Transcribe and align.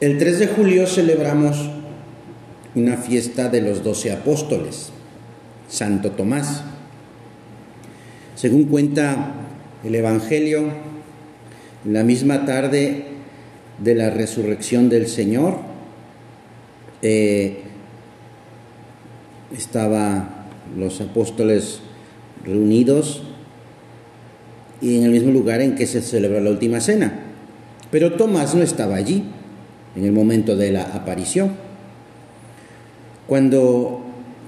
El 0.00 0.16
3 0.16 0.38
de 0.38 0.46
julio 0.46 0.86
celebramos 0.86 1.68
una 2.74 2.96
fiesta 2.96 3.50
de 3.50 3.60
los 3.60 3.84
doce 3.84 4.10
apóstoles, 4.10 4.88
Santo 5.68 6.12
Tomás. 6.12 6.62
Según 8.34 8.64
cuenta 8.64 9.34
el 9.84 9.94
Evangelio, 9.94 10.70
en 11.84 11.92
la 11.92 12.02
misma 12.02 12.46
tarde 12.46 13.08
de 13.76 13.94
la 13.94 14.08
resurrección 14.08 14.88
del 14.88 15.06
Señor, 15.06 15.58
eh, 17.02 17.58
estaban 19.54 20.30
los 20.78 21.02
apóstoles 21.02 21.80
reunidos 22.42 23.22
y 24.80 24.96
en 24.96 25.04
el 25.04 25.10
mismo 25.10 25.30
lugar 25.30 25.60
en 25.60 25.74
que 25.74 25.86
se 25.86 26.00
celebró 26.00 26.40
la 26.40 26.48
última 26.48 26.80
cena. 26.80 27.20
Pero 27.90 28.14
Tomás 28.14 28.54
no 28.54 28.62
estaba 28.62 28.96
allí 28.96 29.24
en 29.96 30.04
el 30.04 30.12
momento 30.12 30.56
de 30.56 30.72
la 30.72 30.82
aparición. 30.82 31.52
Cuando 33.26 34.00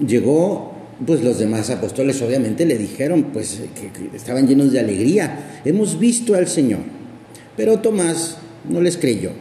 llegó, 0.05 0.73
pues 1.05 1.23
los 1.23 1.39
demás 1.39 1.69
apóstoles 1.69 2.21
obviamente 2.21 2.65
le 2.65 2.77
dijeron, 2.77 3.27
pues 3.33 3.61
que, 3.75 4.15
estaban 4.15 4.47
llenos 4.47 4.71
de 4.71 4.79
alegría, 4.79 5.61
hemos 5.65 5.99
visto 5.99 6.35
al 6.35 6.47
Señor. 6.47 6.81
Pero 7.55 7.79
Tomás 7.79 8.37
no 8.69 8.81
les 8.81 8.97
creyó. 8.97 9.31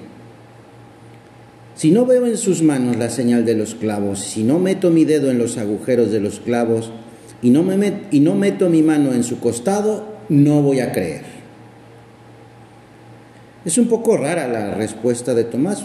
Si 1.75 1.91
no 1.91 2.05
veo 2.07 2.27
en 2.27 2.37
sus 2.37 2.63
manos 2.63 2.97
la 2.97 3.09
señal 3.09 3.45
de 3.45 3.55
los 3.55 3.75
clavos, 3.75 4.21
si 4.21 4.45
no 4.45 4.59
meto 4.59 4.91
mi 4.91 5.05
dedo 5.05 5.31
en 5.31 5.39
los 5.39 5.57
agujeros 5.57 6.13
de 6.13 6.21
los 6.21 6.39
clavos 6.39 6.93
y 7.41 7.51
no, 7.51 7.63
me 7.63 8.03
y 8.11 8.21
no 8.21 8.35
meto 8.35 8.69
mi 8.69 8.83
mano 8.83 9.13
en 9.13 9.25
su 9.25 9.41
costado, 9.41 10.07
no 10.29 10.63
voy 10.63 10.81
a 10.81 10.93
creer. 10.93 11.32
Es 13.65 13.79
un 13.79 13.87
poco 13.87 14.17
rara 14.17 14.49
la 14.49 14.75
respuesta 14.75 15.35
de 15.35 15.45
Tomás, 15.45 15.85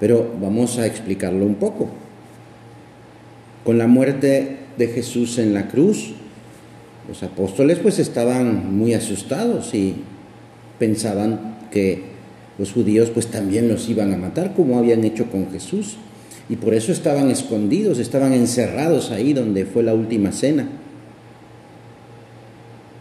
pero 0.00 0.34
vamos 0.40 0.78
a 0.78 0.86
explicarlo 0.86 1.46
un 1.46 1.54
poco. 1.54 1.88
Con 3.64 3.78
la 3.78 3.86
muerte 3.86 4.56
de 4.76 4.88
Jesús 4.88 5.38
en 5.38 5.54
la 5.54 5.68
cruz, 5.68 6.14
los 7.08 7.22
apóstoles 7.22 7.78
pues 7.78 8.00
estaban 8.00 8.76
muy 8.76 8.94
asustados 8.94 9.72
y 9.74 9.96
pensaban 10.80 11.58
que 11.70 12.02
los 12.58 12.72
judíos 12.72 13.10
pues 13.10 13.28
también 13.28 13.68
los 13.68 13.88
iban 13.88 14.12
a 14.12 14.16
matar 14.16 14.54
como 14.54 14.78
habían 14.78 15.04
hecho 15.04 15.30
con 15.30 15.50
Jesús. 15.52 15.98
Y 16.48 16.56
por 16.56 16.74
eso 16.74 16.90
estaban 16.90 17.30
escondidos, 17.30 18.00
estaban 18.00 18.32
encerrados 18.32 19.12
ahí 19.12 19.32
donde 19.32 19.64
fue 19.64 19.84
la 19.84 19.94
última 19.94 20.32
cena. 20.32 20.68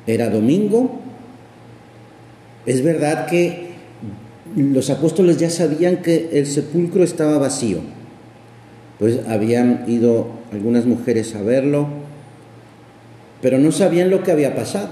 Era 0.06 0.30
domingo. 0.30 1.00
Es 2.67 2.84
verdad 2.84 3.26
que 3.26 3.70
los 4.56 4.90
apóstoles 4.90 5.38
ya 5.38 5.50
sabían 5.50 5.98
que 5.98 6.30
el 6.34 6.46
sepulcro 6.46 7.04
estaba 7.04 7.38
vacío. 7.38 7.80
Pues 9.00 9.20
habían 9.28 9.86
ido 9.88 10.28
algunas 10.52 10.86
mujeres 10.86 11.36
a 11.36 11.42
verlo, 11.42 11.88
pero 13.42 13.58
no 13.58 13.72
sabían 13.72 14.10
lo 14.10 14.24
que 14.24 14.32
había 14.32 14.56
pasado. 14.56 14.90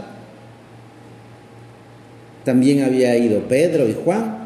También 2.43 2.83
había 2.83 3.15
ido 3.17 3.47
Pedro 3.47 3.87
y 3.87 3.95
Juan, 4.03 4.39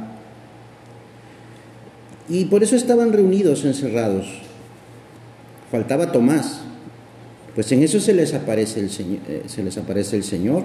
y 2.29 2.45
por 2.45 2.63
eso 2.63 2.75
estaban 2.75 3.13
reunidos, 3.13 3.65
encerrados. 3.65 4.27
Faltaba 5.71 6.11
Tomás. 6.11 6.61
Pues 7.55 7.71
en 7.71 7.83
eso 7.83 7.99
se 7.99 8.13
les 8.13 8.33
aparece 8.33 8.79
el 8.79 8.89
Señor, 8.89 9.19
eh, 9.27 9.43
se 9.45 9.63
les 9.63 9.77
aparece 9.77 10.15
el 10.15 10.23
Señor 10.23 10.63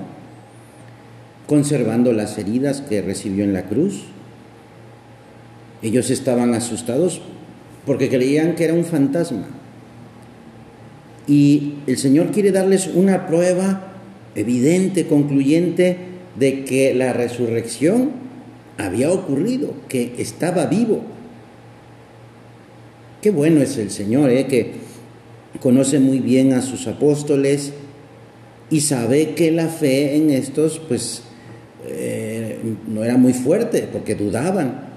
conservando 1.46 2.12
las 2.12 2.38
heridas 2.38 2.82
que 2.82 3.02
recibió 3.02 3.44
en 3.44 3.52
la 3.52 3.64
cruz 3.64 4.04
ellos 5.82 6.10
estaban 6.10 6.54
asustados 6.54 7.20
porque 7.86 8.08
creían 8.08 8.54
que 8.54 8.64
era 8.64 8.74
un 8.74 8.84
fantasma. 8.84 9.46
Y 11.26 11.74
el 11.86 11.98
Señor 11.98 12.30
quiere 12.30 12.52
darles 12.52 12.88
una 12.88 13.26
prueba 13.26 13.92
evidente, 14.34 15.06
concluyente, 15.06 15.96
de 16.38 16.64
que 16.64 16.94
la 16.94 17.12
resurrección 17.12 18.10
había 18.78 19.10
ocurrido, 19.10 19.74
que 19.88 20.14
estaba 20.18 20.66
vivo. 20.66 21.02
Qué 23.20 23.30
bueno 23.30 23.60
es 23.60 23.76
el 23.76 23.90
Señor, 23.90 24.30
¿eh? 24.30 24.46
que 24.46 24.72
conoce 25.60 25.98
muy 25.98 26.20
bien 26.20 26.52
a 26.52 26.62
sus 26.62 26.86
apóstoles 26.86 27.72
y 28.70 28.80
sabe 28.82 29.34
que 29.34 29.50
la 29.50 29.68
fe 29.68 30.16
en 30.16 30.30
estos, 30.30 30.78
pues, 30.78 31.22
eh, 31.86 32.58
no 32.86 33.02
era 33.02 33.16
muy 33.16 33.32
fuerte, 33.32 33.88
porque 33.90 34.14
dudaban. 34.14 34.87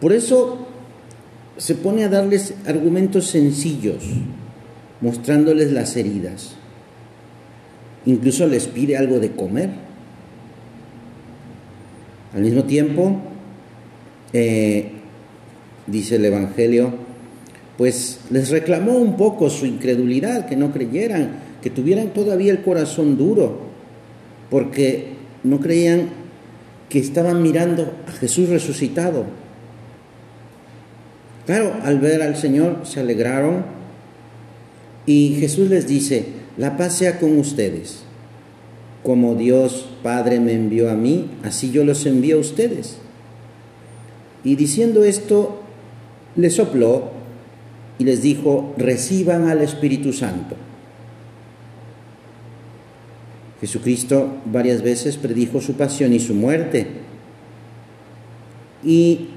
Por 0.00 0.12
eso 0.12 0.66
se 1.56 1.74
pone 1.74 2.04
a 2.04 2.08
darles 2.08 2.54
argumentos 2.66 3.26
sencillos, 3.26 4.02
mostrándoles 5.00 5.72
las 5.72 5.96
heridas. 5.96 6.54
Incluso 8.06 8.46
les 8.46 8.66
pide 8.66 8.96
algo 8.96 9.18
de 9.18 9.32
comer. 9.32 9.70
Al 12.34 12.40
mismo 12.40 12.64
tiempo, 12.64 13.18
eh, 14.32 14.92
dice 15.86 16.16
el 16.16 16.24
Evangelio, 16.24 16.94
pues 17.76 18.20
les 18.30 18.50
reclamó 18.50 18.96
un 18.96 19.16
poco 19.16 19.50
su 19.50 19.66
incredulidad, 19.66 20.46
que 20.46 20.56
no 20.56 20.72
creyeran, 20.72 21.40
que 21.60 21.70
tuvieran 21.70 22.14
todavía 22.14 22.52
el 22.52 22.62
corazón 22.62 23.18
duro, 23.18 23.58
porque 24.48 25.14
no 25.44 25.60
creían 25.60 26.08
que 26.88 26.98
estaban 26.98 27.42
mirando 27.42 27.92
a 28.06 28.12
Jesús 28.12 28.48
resucitado, 28.48 29.24
Claro, 31.50 31.74
al 31.82 31.98
ver 31.98 32.22
al 32.22 32.36
Señor 32.36 32.82
se 32.84 33.00
alegraron 33.00 33.64
y 35.04 35.36
Jesús 35.40 35.68
les 35.68 35.88
dice, 35.88 36.26
la 36.56 36.76
paz 36.76 36.94
sea 36.94 37.18
con 37.18 37.36
ustedes. 37.38 38.02
Como 39.02 39.34
Dios 39.34 39.88
Padre 40.00 40.38
me 40.38 40.52
envió 40.52 40.88
a 40.88 40.94
mí, 40.94 41.28
así 41.42 41.72
yo 41.72 41.82
los 41.82 42.06
envío 42.06 42.36
a 42.36 42.40
ustedes. 42.40 42.98
Y 44.44 44.54
diciendo 44.54 45.02
esto, 45.02 45.60
les 46.36 46.54
sopló 46.54 47.10
y 47.98 48.04
les 48.04 48.22
dijo, 48.22 48.72
reciban 48.78 49.48
al 49.48 49.60
Espíritu 49.60 50.12
Santo. 50.12 50.54
Jesucristo 53.60 54.36
varias 54.44 54.82
veces 54.82 55.16
predijo 55.16 55.60
su 55.60 55.72
pasión 55.72 56.12
y 56.12 56.20
su 56.20 56.32
muerte. 56.32 56.86
Y 58.84 59.30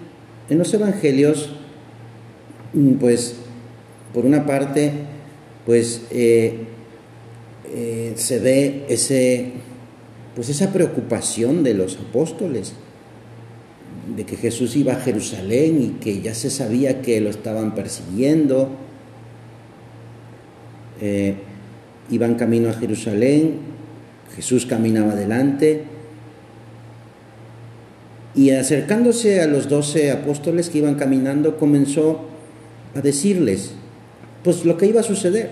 en 0.52 0.60
los 0.60 0.72
evangelios 0.76 1.50
pues 3.00 3.36
por 4.14 4.26
una 4.26 4.46
parte, 4.46 4.92
pues 5.66 6.04
eh, 6.12 6.58
eh, 7.74 8.14
se 8.16 8.40
ve 8.40 8.86
ese, 8.90 9.52
pues 10.36 10.50
esa 10.50 10.72
preocupación 10.72 11.64
de 11.64 11.74
los 11.74 11.98
apóstoles, 11.98 12.74
de 14.16 14.26
que 14.26 14.36
Jesús 14.36 14.76
iba 14.76 14.94
a 14.94 15.00
Jerusalén 15.00 15.82
y 15.82 15.88
que 16.00 16.22
ya 16.22 16.36
se 16.36 16.50
sabía 16.50 17.02
que 17.02 17.22
lo 17.22 17.30
estaban 17.30 17.74
persiguiendo. 17.74 18.70
Eh, 21.02 21.36
iban 22.12 22.36
camino 22.36 22.70
a 22.70 22.74
Jerusalén, 22.74 23.56
Jesús 24.36 24.66
caminaba 24.66 25.14
adelante 25.14 25.84
y 28.36 28.52
acercándose 28.52 29.42
a 29.42 29.48
los 29.48 29.70
doce 29.70 30.12
apóstoles 30.12 30.70
que 30.70 30.80
iban 30.80 30.96
caminando 30.96 31.58
comenzó 31.58 32.33
a 32.96 33.02
decirles 33.02 33.72
pues 34.44 34.66
lo 34.66 34.78
que 34.78 34.88
iba 34.88 35.00
a 35.00 35.04
suceder. 35.04 35.50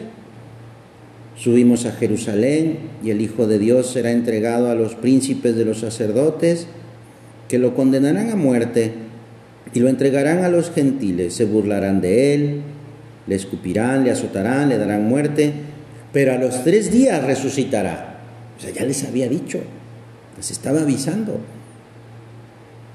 Subimos 1.36 1.86
a 1.86 1.92
Jerusalén 1.94 2.78
y 3.04 3.10
el 3.10 3.22
Hijo 3.22 3.48
de 3.48 3.58
Dios 3.58 3.92
será 3.92 4.12
entregado 4.12 4.70
a 4.70 4.76
los 4.76 4.96
príncipes 4.96 5.56
de 5.56 5.66
los 5.66 5.80
sacerdotes 5.80 6.68
que 7.48 7.58
lo 7.58 7.74
condenarán 7.74 8.30
a 8.30 8.36
muerte 8.36 8.94
y 9.74 9.80
lo 9.80 9.90
entregarán 9.90 10.44
a 10.44 10.50
los 10.50 10.72
gentiles. 10.72 11.34
Se 11.34 11.46
burlarán 11.46 12.02
de 12.02 12.34
él, 12.34 12.62
le 13.28 13.36
escupirán, 13.36 14.04
le 14.04 14.12
azotarán, 14.12 14.70
le 14.70 14.78
darán 14.78 15.08
muerte, 15.08 15.54
pero 16.12 16.34
a 16.34 16.38
los 16.38 16.64
tres 16.64 16.92
días 16.92 17.24
resucitará. 17.24 18.20
O 18.58 18.62
sea, 18.62 18.72
ya 18.72 18.86
les 18.86 19.04
había 19.06 19.28
dicho, 19.28 19.60
les 20.38 20.52
estaba 20.52 20.82
avisando. 20.82 21.40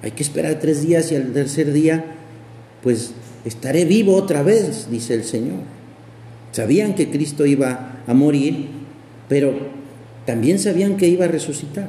Hay 0.03 0.13
que 0.13 0.23
esperar 0.23 0.61
tres 0.61 0.87
días 0.87 1.11
y 1.11 1.17
al 1.17 1.33
tercer 1.33 1.73
día, 1.73 2.05
pues 2.83 3.13
estaré 3.47 3.85
vivo 3.85 4.17
otra 4.17 4.43
vez, 4.43 4.89
dice 4.91 5.15
el 5.15 5.25
Señor. 5.25 5.61
Sabían 6.53 6.95
que 6.95 7.11
Cristo 7.11 7.47
iba 7.47 8.03
a 8.07 8.13
morir, 8.13 8.67
pero 9.29 9.55
también 10.27 10.59
sabían 10.59 10.97
que 10.97 11.07
iba 11.07 11.25
a 11.25 11.29
resucitar. 11.29 11.89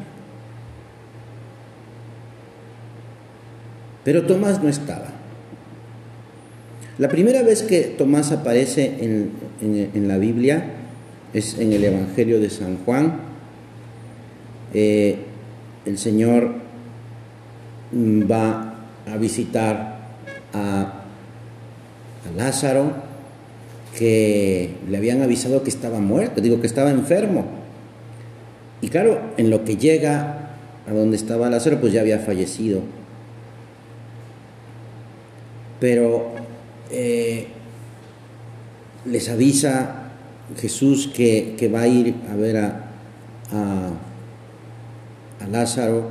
Pero 4.03 4.25
Tomás 4.25 4.63
no 4.63 4.69
estaba. 4.69 5.07
La 6.97 7.09
primera 7.09 7.41
vez 7.41 7.63
que 7.63 7.81
Tomás 7.81 8.31
aparece 8.31 8.97
en, 9.01 10.07
la 10.07 10.17
Biblia 10.17 10.63
es 11.33 11.57
en 11.59 11.73
el 11.73 11.83
Evangelio 11.83 12.39
de 12.39 12.49
San 12.49 12.77
Juan. 12.85 13.19
Eh, 14.73 15.17
el 15.85 15.97
Señor 15.97 16.55
va 17.93 18.75
a 19.05 19.17
visitar 19.17 19.99
a, 20.53 21.06
Lázaro 22.35 22.93
que 23.97 24.75
le 24.89 24.97
habían 24.97 25.21
avisado 25.21 25.63
que 25.63 25.69
estaba 25.69 25.99
muerto, 25.99 26.39
digo 26.39 26.61
que 26.61 26.67
estaba 26.67 26.91
enfermo. 26.91 27.45
Y 28.81 28.89
claro, 28.89 29.19
en 29.37 29.49
lo 29.49 29.65
que 29.65 29.77
llega 29.77 30.51
a 30.87 30.93
donde 30.93 31.17
estaba 31.17 31.49
Lázaro, 31.49 31.81
pues 31.81 31.93
ya 31.93 32.01
había 32.01 32.19
fallecido. 32.19 32.81
Pero 35.79 36.31
eh, 36.91 37.47
les 39.05 39.29
avisa 39.29 40.11
Jesús 40.59 41.09
que, 41.13 41.71
va 41.73 41.81
a 41.81 41.87
ir 41.87 42.15
a 42.31 42.35
ver 42.35 42.57
a, 42.57 42.91
a, 43.51 43.91
Lázaro 45.51 46.09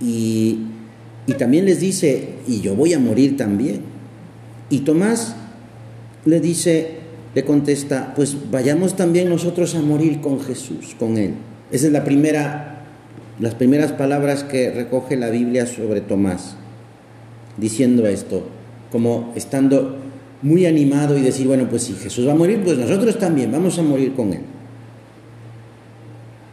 y, 0.00 0.58
y 1.26 1.32
también 1.34 1.64
les 1.64 1.80
dice, 1.80 2.34
y 2.46 2.60
yo 2.60 2.74
voy 2.74 2.92
a 2.92 2.98
morir 2.98 3.36
también. 3.36 3.93
Y 4.70 4.80
Tomás 4.80 5.36
le 6.24 6.40
dice, 6.40 6.98
le 7.34 7.44
contesta, 7.44 8.12
pues 8.14 8.50
vayamos 8.50 8.96
también 8.96 9.28
nosotros 9.28 9.74
a 9.74 9.80
morir 9.80 10.20
con 10.20 10.40
Jesús, 10.40 10.94
con 10.98 11.18
Él. 11.18 11.34
Esa 11.70 11.86
es 11.86 11.92
la 11.92 12.04
primera, 12.04 12.84
las 13.40 13.54
primeras 13.54 13.92
palabras 13.92 14.44
que 14.44 14.70
recoge 14.70 15.16
la 15.16 15.30
Biblia 15.30 15.66
sobre 15.66 16.00
Tomás, 16.00 16.56
diciendo 17.56 18.06
esto, 18.06 18.46
como 18.90 19.32
estando 19.34 19.98
muy 20.42 20.66
animado 20.66 21.16
y 21.18 21.22
decir, 21.22 21.46
bueno, 21.46 21.68
pues 21.68 21.84
si 21.84 21.94
Jesús 21.94 22.28
va 22.28 22.32
a 22.32 22.36
morir, 22.36 22.62
pues 22.62 22.78
nosotros 22.78 23.18
también 23.18 23.50
vamos 23.50 23.78
a 23.78 23.82
morir 23.82 24.14
con 24.14 24.32
Él. 24.32 24.42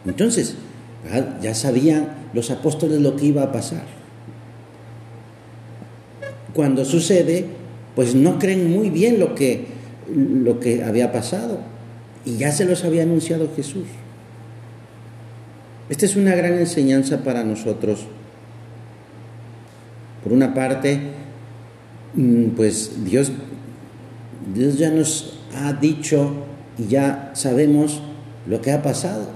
Entonces, 0.06 0.56
ya 1.42 1.54
sabían 1.54 2.08
los 2.34 2.50
apóstoles 2.52 3.02
lo 3.02 3.16
que 3.16 3.26
iba 3.26 3.44
a 3.44 3.52
pasar. 3.52 3.84
Cuando 6.54 6.86
sucede, 6.86 7.61
pues 7.96 8.16
no 8.16 8.40
creen 8.40 8.72
muy 8.72 8.90
bien 8.90 9.20
lo 9.20 9.36
que, 9.36 9.66
lo 10.14 10.60
que 10.60 10.84
había 10.84 11.12
pasado. 11.12 11.60
Y 12.26 12.38
ya 12.38 12.52
se 12.52 12.66
los 12.66 12.84
había 12.84 13.04
anunciado 13.04 13.50
Jesús. 13.56 13.86
Esta 15.90 16.06
es 16.06 16.16
una 16.16 16.36
gran 16.36 16.54
enseñanza 16.54 17.24
para 17.24 17.44
nosotros. 17.44 18.06
Por 20.24 20.32
una 20.32 20.54
parte, 20.54 21.00
mm, 22.14 22.46
pues 22.56 23.04
Dios, 23.04 23.32
Dios 24.54 24.78
ya 24.78 24.90
nos 24.90 25.40
ha 25.54 25.74
dicho 25.74 26.34
y 26.78 26.88
ya 26.88 27.32
sabemos 27.34 28.02
lo 28.48 28.62
que 28.62 28.72
ha 28.72 28.82
pasado. 28.82 29.28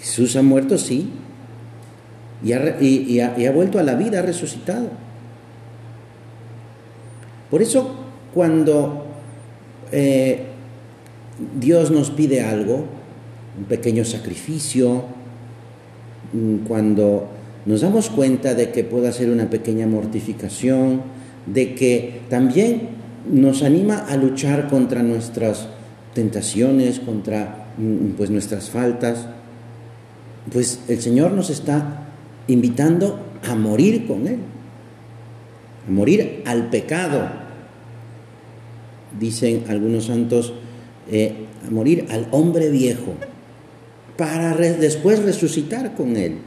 Jesús 0.00 0.36
ha 0.36 0.42
muerto, 0.42 0.76
sí, 0.78 1.10
y 2.42 3.20
ha, 3.20 3.34
ha 3.34 3.52
vuelto 3.52 3.78
a 3.78 3.82
la 3.82 3.94
vida, 3.94 4.20
ha 4.20 4.22
resucitado. 4.22 4.90
Por 7.50 7.62
eso, 7.62 7.90
cuando 8.32 9.06
eh, 9.92 10.44
Dios 11.58 11.90
nos 11.90 12.10
pide 12.10 12.42
algo, 12.42 12.84
un 13.58 13.64
pequeño 13.64 14.04
sacrificio, 14.04 15.04
mm, 16.32 16.66
cuando 16.66 17.28
nos 17.66 17.80
damos 17.80 18.10
cuenta 18.10 18.54
de 18.54 18.70
que 18.70 18.84
puede 18.84 19.12
ser 19.12 19.30
una 19.30 19.50
pequeña 19.50 19.86
mortificación, 19.86 21.02
de 21.46 21.74
que 21.74 22.20
también 22.28 23.00
nos 23.30 23.62
anima 23.62 24.06
a 24.08 24.16
luchar 24.16 24.68
contra 24.68 25.02
nuestras 25.02 25.68
tentaciones, 26.14 27.00
contra 27.00 27.66
mm, 27.78 28.12
pues, 28.16 28.30
nuestras 28.30 28.70
faltas, 28.70 29.26
pues 30.52 30.80
el 30.88 31.00
Señor 31.00 31.32
nos 31.32 31.50
está 31.50 32.08
invitando 32.48 33.20
a 33.48 33.54
morir 33.54 34.06
con 34.06 34.26
Él, 34.26 34.38
a 35.86 35.90
morir 35.90 36.42
al 36.46 36.70
pecado, 36.70 37.39
dicen 39.18 39.64
algunos 39.68 40.06
santos, 40.06 40.52
eh, 41.10 41.46
a 41.66 41.70
morir 41.70 42.06
al 42.10 42.28
hombre 42.30 42.70
viejo, 42.70 43.14
para 44.16 44.54
después 44.54 45.22
resucitar 45.22 45.94
con 45.94 46.16
él. 46.16 46.38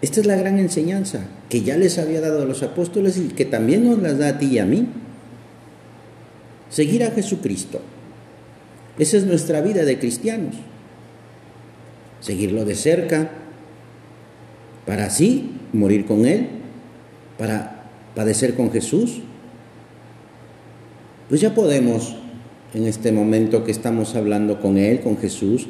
Esta 0.00 0.20
es 0.20 0.26
la 0.26 0.36
gran 0.36 0.58
enseñanza 0.58 1.26
que 1.48 1.62
ya 1.62 1.76
les 1.76 1.98
había 1.98 2.20
dado 2.20 2.42
a 2.42 2.44
los 2.44 2.62
apóstoles 2.62 3.16
y 3.18 3.28
que 3.28 3.44
también 3.44 3.84
nos 3.84 4.00
las 4.00 4.18
da 4.18 4.28
a 4.28 4.38
ti 4.38 4.46
y 4.46 4.58
a 4.58 4.64
mí. 4.64 4.86
Seguir 6.70 7.04
a 7.04 7.10
Jesucristo. 7.10 7.80
Esa 8.98 9.16
es 9.16 9.24
nuestra 9.24 9.60
vida 9.60 9.84
de 9.84 9.98
cristianos. 9.98 10.54
Seguirlo 12.20 12.64
de 12.64 12.74
cerca, 12.74 13.30
para 14.86 15.06
así 15.06 15.52
morir 15.72 16.06
con 16.06 16.26
Él, 16.26 16.48
para 17.36 17.90
padecer 18.14 18.54
con 18.54 18.72
Jesús 18.72 19.22
pues 21.28 21.40
ya 21.40 21.54
podemos, 21.54 22.16
en 22.74 22.86
este 22.86 23.12
momento 23.12 23.64
que 23.64 23.70
estamos 23.70 24.14
hablando 24.14 24.60
con 24.60 24.78
Él, 24.78 25.00
con 25.00 25.18
Jesús, 25.18 25.68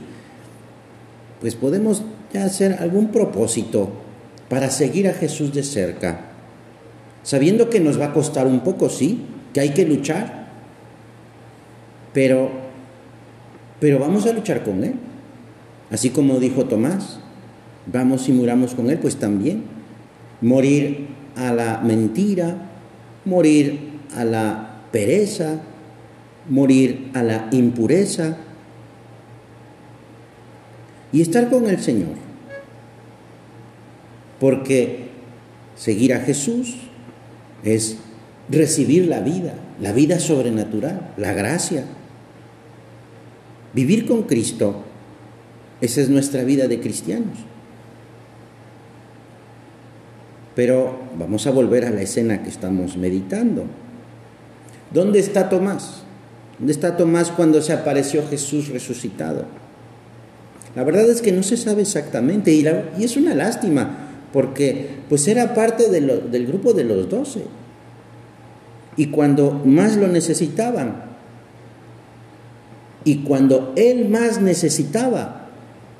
pues 1.41 1.55
podemos 1.55 2.03
ya 2.33 2.45
hacer 2.45 2.77
algún 2.81 3.09
propósito 3.09 3.91
para 4.49 4.71
seguir 4.71 5.09
a 5.09 5.13
Jesús 5.13 5.53
de 5.53 5.63
cerca, 5.63 6.21
sabiendo 7.23 7.71
que 7.71 7.81
nos 7.81 8.01
va 8.01 8.07
a 8.07 8.13
costar 8.13 8.47
un 8.47 8.61
poco, 8.61 8.89
sí, 8.89 9.23
que 9.53 9.61
hay 9.61 9.71
que 9.71 9.85
luchar, 9.85 10.49
pero, 12.13 12.51
pero 13.81 13.99
vamos 13.99 14.27
a 14.27 14.33
luchar 14.33 14.63
con 14.65 14.85
Él. 14.85 14.95
Así 15.91 16.11
como 16.11 16.39
dijo 16.39 16.67
Tomás, 16.67 17.21
vamos 17.87 18.29
y 18.29 18.33
muramos 18.33 18.75
con 18.75 18.91
Él, 18.91 18.99
pues 18.99 19.17
también 19.17 19.65
morir 20.41 21.09
a 21.37 21.53
la 21.53 21.81
mentira, 21.81 22.57
morir 23.25 24.01
a 24.15 24.25
la 24.25 24.78
pereza, 24.91 25.61
morir 26.49 27.11
a 27.15 27.23
la 27.23 27.49
impureza 27.53 28.37
y 31.13 31.23
estar 31.23 31.51
con 31.51 31.69
el 31.69 31.81
Señor. 31.81 32.15
Porque 34.41 35.09
seguir 35.77 36.15
a 36.15 36.21
Jesús 36.21 36.77
es 37.65 37.99
recibir 38.49 39.07
la 39.07 39.21
vida, 39.21 39.55
la 39.81 39.93
vida 39.93 40.21
sobrenatural, 40.21 41.13
la 41.17 41.33
gracia. 41.33 41.85
Vivir 43.75 44.07
con 44.07 44.23
Cristo, 44.23 44.85
esa 45.81 46.01
es 46.01 46.09
nuestra 46.09 46.45
vida 46.45 46.69
de 46.69 46.81
cristianos. 46.81 47.39
Pero 50.55 50.99
vamos 51.17 51.47
a 51.47 51.53
volver 51.53 51.85
a 51.85 51.91
la 51.91 52.03
escena 52.03 52.43
que 52.43 52.49
estamos 52.49 52.97
meditando. 52.97 53.67
¿Dónde 54.93 55.19
está 55.19 55.49
Tomás? 55.49 56.03
¿Dónde 56.59 56.73
está 56.73 56.97
Tomás 56.97 57.31
cuando 57.31 57.61
se 57.63 57.73
apareció 57.73 58.27
Jesús 58.29 58.69
resucitado? 58.69 59.45
La 60.75 60.85
verdad 60.85 61.09
es 61.09 61.23
que 61.23 61.33
no 61.33 61.43
se 61.43 61.57
sabe 61.57 61.83
exactamente 61.83 62.53
y, 62.53 62.65
es 63.03 63.17
una 63.17 63.35
lástima 63.35 63.91
porque 64.33 64.91
pues 65.09 65.27
era 65.29 65.55
parte 65.55 65.89
del 65.91 66.47
grupo 66.47 66.73
de 66.73 66.85
los 66.85 67.09
doce. 67.09 67.43
Y 68.97 69.07
cuando 69.07 69.53
más 69.65 69.97
lo 69.97 70.09
necesitaban 70.09 71.09
y 73.05 73.23
cuando 73.23 73.73
él 73.77 74.09
más 74.09 74.41
necesitaba 74.41 75.47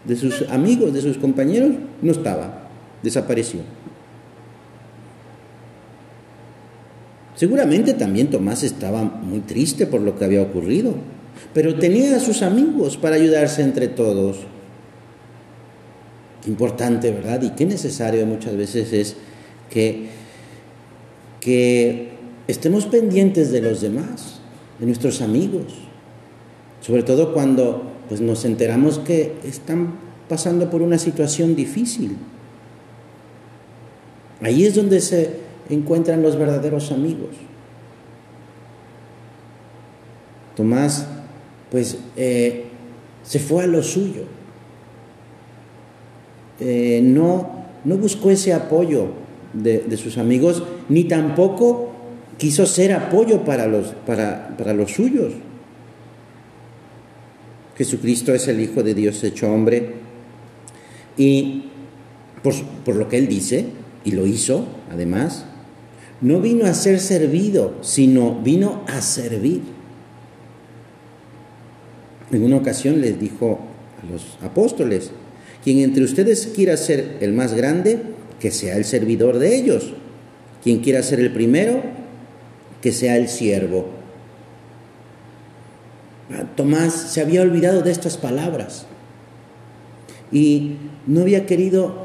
de 0.05 0.17
sus 0.17 0.43
amigos, 0.51 0.93
de 0.93 1.01
sus 1.01 1.17
compañeros, 1.17 1.71
no 2.03 2.13
estaba, 2.13 2.69
desapareció. 3.03 3.61
Seguramente 7.39 7.95
también 7.95 8.31
Tomás 8.31 8.65
estaba 8.65 9.05
muy 9.05 9.39
triste 9.39 9.87
por 9.87 10.01
lo 10.01 10.19
que 10.19 10.25
había 10.25 10.43
ocurrido, 10.43 10.95
pero 11.55 11.79
tenía 11.79 12.17
a 12.17 12.19
sus 12.19 12.43
amigos 12.43 12.97
para 12.97 13.15
ayudarse 13.15 13.63
entre 13.63 13.87
todos. 13.87 14.39
Qué 16.43 16.51
importante, 16.51 17.13
¿verdad? 17.13 17.41
Y 17.43 17.51
qué 17.51 17.65
necesario 17.65 18.27
muchas 18.27 18.57
veces 18.57 18.93
es 18.93 19.17
que, 19.71 20.09
que 21.39 22.09
estemos 22.49 22.87
pendientes 22.87 23.53
de 23.53 23.61
los 23.61 23.83
demás, 23.83 24.41
de 24.81 24.87
nuestros 24.87 25.23
amigos, 25.23 25.75
sobre 26.81 27.05
todo 27.05 27.33
cuando 27.33 27.85
pues, 28.09 28.21
nos 28.21 28.45
enteramos 28.45 28.99
que 28.99 29.35
están 29.45 29.93
pasando 30.29 30.71
por 30.71 30.83
una 30.83 30.99
situación 30.99 31.55
difícil. 31.55 32.17
Ahí 34.41 34.65
es 34.65 34.75
donde 34.75 35.01
se 35.01 35.48
encuentran 35.69 36.23
los 36.23 36.37
verdaderos 36.37 36.93
amigos. 36.93 37.31
Tomás, 40.57 41.07
pues, 41.71 41.99
eh, 42.17 42.65
se 43.23 43.39
fue 43.39 43.65
a 43.65 43.67
lo 43.67 43.83
suyo. 43.83 44.23
Eh, 46.61 47.01
no, 47.03 47.65
no 47.85 47.97
buscó 47.97 48.31
ese 48.31 48.53
apoyo 48.53 49.09
de, 49.53 49.97
sus 49.97 50.19
amigos, 50.19 50.63
ni 50.89 51.05
tampoco 51.05 51.93
quiso 52.39 52.67
ser 52.67 52.93
apoyo 52.93 53.45
para 53.45 53.67
los, 53.67 53.89
para, 54.07 54.57
para 54.57 54.75
los 54.75 54.93
suyos. 54.93 55.33
Jesucristo 57.77 58.35
es 58.35 58.49
el 58.49 58.61
Hijo 58.61 58.83
de 58.83 58.95
Dios 58.95 59.23
hecho 59.23 59.53
hombre. 59.53 59.95
Y 61.17 61.65
por, 62.43 62.55
por, 62.85 62.97
lo 62.97 63.09
que 63.09 63.19
Él 63.19 63.29
dice, 63.29 63.67
y 64.05 64.13
lo 64.13 64.27
hizo, 64.27 64.67
además, 64.91 65.45
no 66.21 66.41
vino 66.41 66.67
a 66.67 66.75
ser 66.75 67.01
servido, 67.01 67.75
sino 67.81 68.41
vino 68.43 68.85
a 68.89 69.01
servir. 69.01 69.63
En 72.31 72.43
una 72.43 72.57
ocasión 72.57 73.01
les 73.01 73.19
dijo 73.19 73.61
a 74.03 74.13
los 74.13 74.39
apóstoles, 74.43 75.11
quien 75.63 75.79
entre 75.79 76.05
ustedes 76.05 76.51
quiera 76.55 76.77
ser 76.77 77.19
el 77.21 77.33
más 77.33 77.55
grande, 77.55 78.01
que 78.41 78.51
sea 78.51 78.77
el 78.77 78.85
servidor 78.85 79.39
de 79.39 79.57
ellos. 79.57 79.93
Quien 80.63 80.81
quiera 80.81 81.03
ser 81.03 81.21
el 81.21 81.33
primero, 81.33 81.83
que 82.83 82.93
sea 82.93 83.17
el 83.17 83.29
siervo. 83.29 83.87
Ah, 86.33 86.45
Tomás 86.57 86.93
se 86.93 87.21
había 87.21 87.43
olvidado 87.43 87.83
de 87.83 87.91
estas 87.91 88.17
palabras 88.19 88.87
y 90.31 90.77
no 91.07 91.23
había 91.23 91.47
querido 91.47 92.05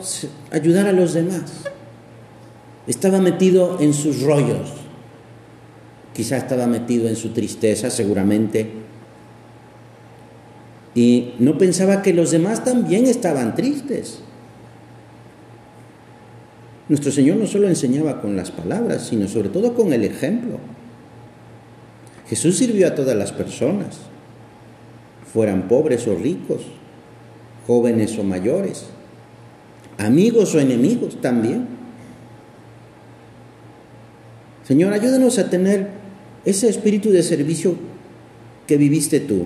ayudar 0.52 0.88
a 0.88 0.94
los 0.94 1.14
demás. 1.14 1.66
Estaba 2.88 3.20
metido 3.20 3.80
en 3.80 3.94
sus 3.94 4.22
rollos, 4.22 4.74
quizá 6.14 6.38
estaba 6.38 6.68
metido 6.68 7.08
en 7.08 7.16
su 7.16 7.30
tristeza 7.30 7.90
seguramente, 7.90 8.70
y 10.96 11.34
no 11.40 11.58
pensaba 11.58 12.02
que 12.02 12.14
los 12.14 12.32
demás 12.32 12.64
también 12.64 13.06
estaban 13.06 13.56
tristes. 13.56 14.20
Nuestro 16.90 17.12
Señor 17.12 17.38
no 17.38 17.48
solo 17.48 17.68
enseñaba 17.68 18.22
con 18.22 18.36
las 18.36 18.52
palabras, 18.52 19.08
sino 19.08 19.28
sobre 19.28 19.50
todo 19.50 19.74
con 19.74 19.94
el 19.94 20.04
ejemplo. 20.04 20.60
Jesús 22.28 22.58
sirvió 22.58 22.88
a 22.88 22.96
todas 22.96 23.16
las 23.16 23.32
personas, 23.32 24.00
fueran 25.34 25.68
pobres 25.68 26.08
o 26.08 26.16
ricos, 26.16 26.62
jóvenes 27.66 28.18
o 28.20 28.24
mayores, 28.24 28.86
amigos 29.98 30.54
o 30.54 30.60
enemigos 30.60 31.20
también. 31.22 31.83
Señor, 34.68 34.94
ayúdanos 34.94 35.40
a 35.40 35.50
tener 35.50 35.88
ese 36.46 36.70
espíritu 36.70 37.12
de 37.12 37.24
servicio 37.24 37.76
que 38.68 38.78
viviste 38.78 39.20
tú. 39.20 39.46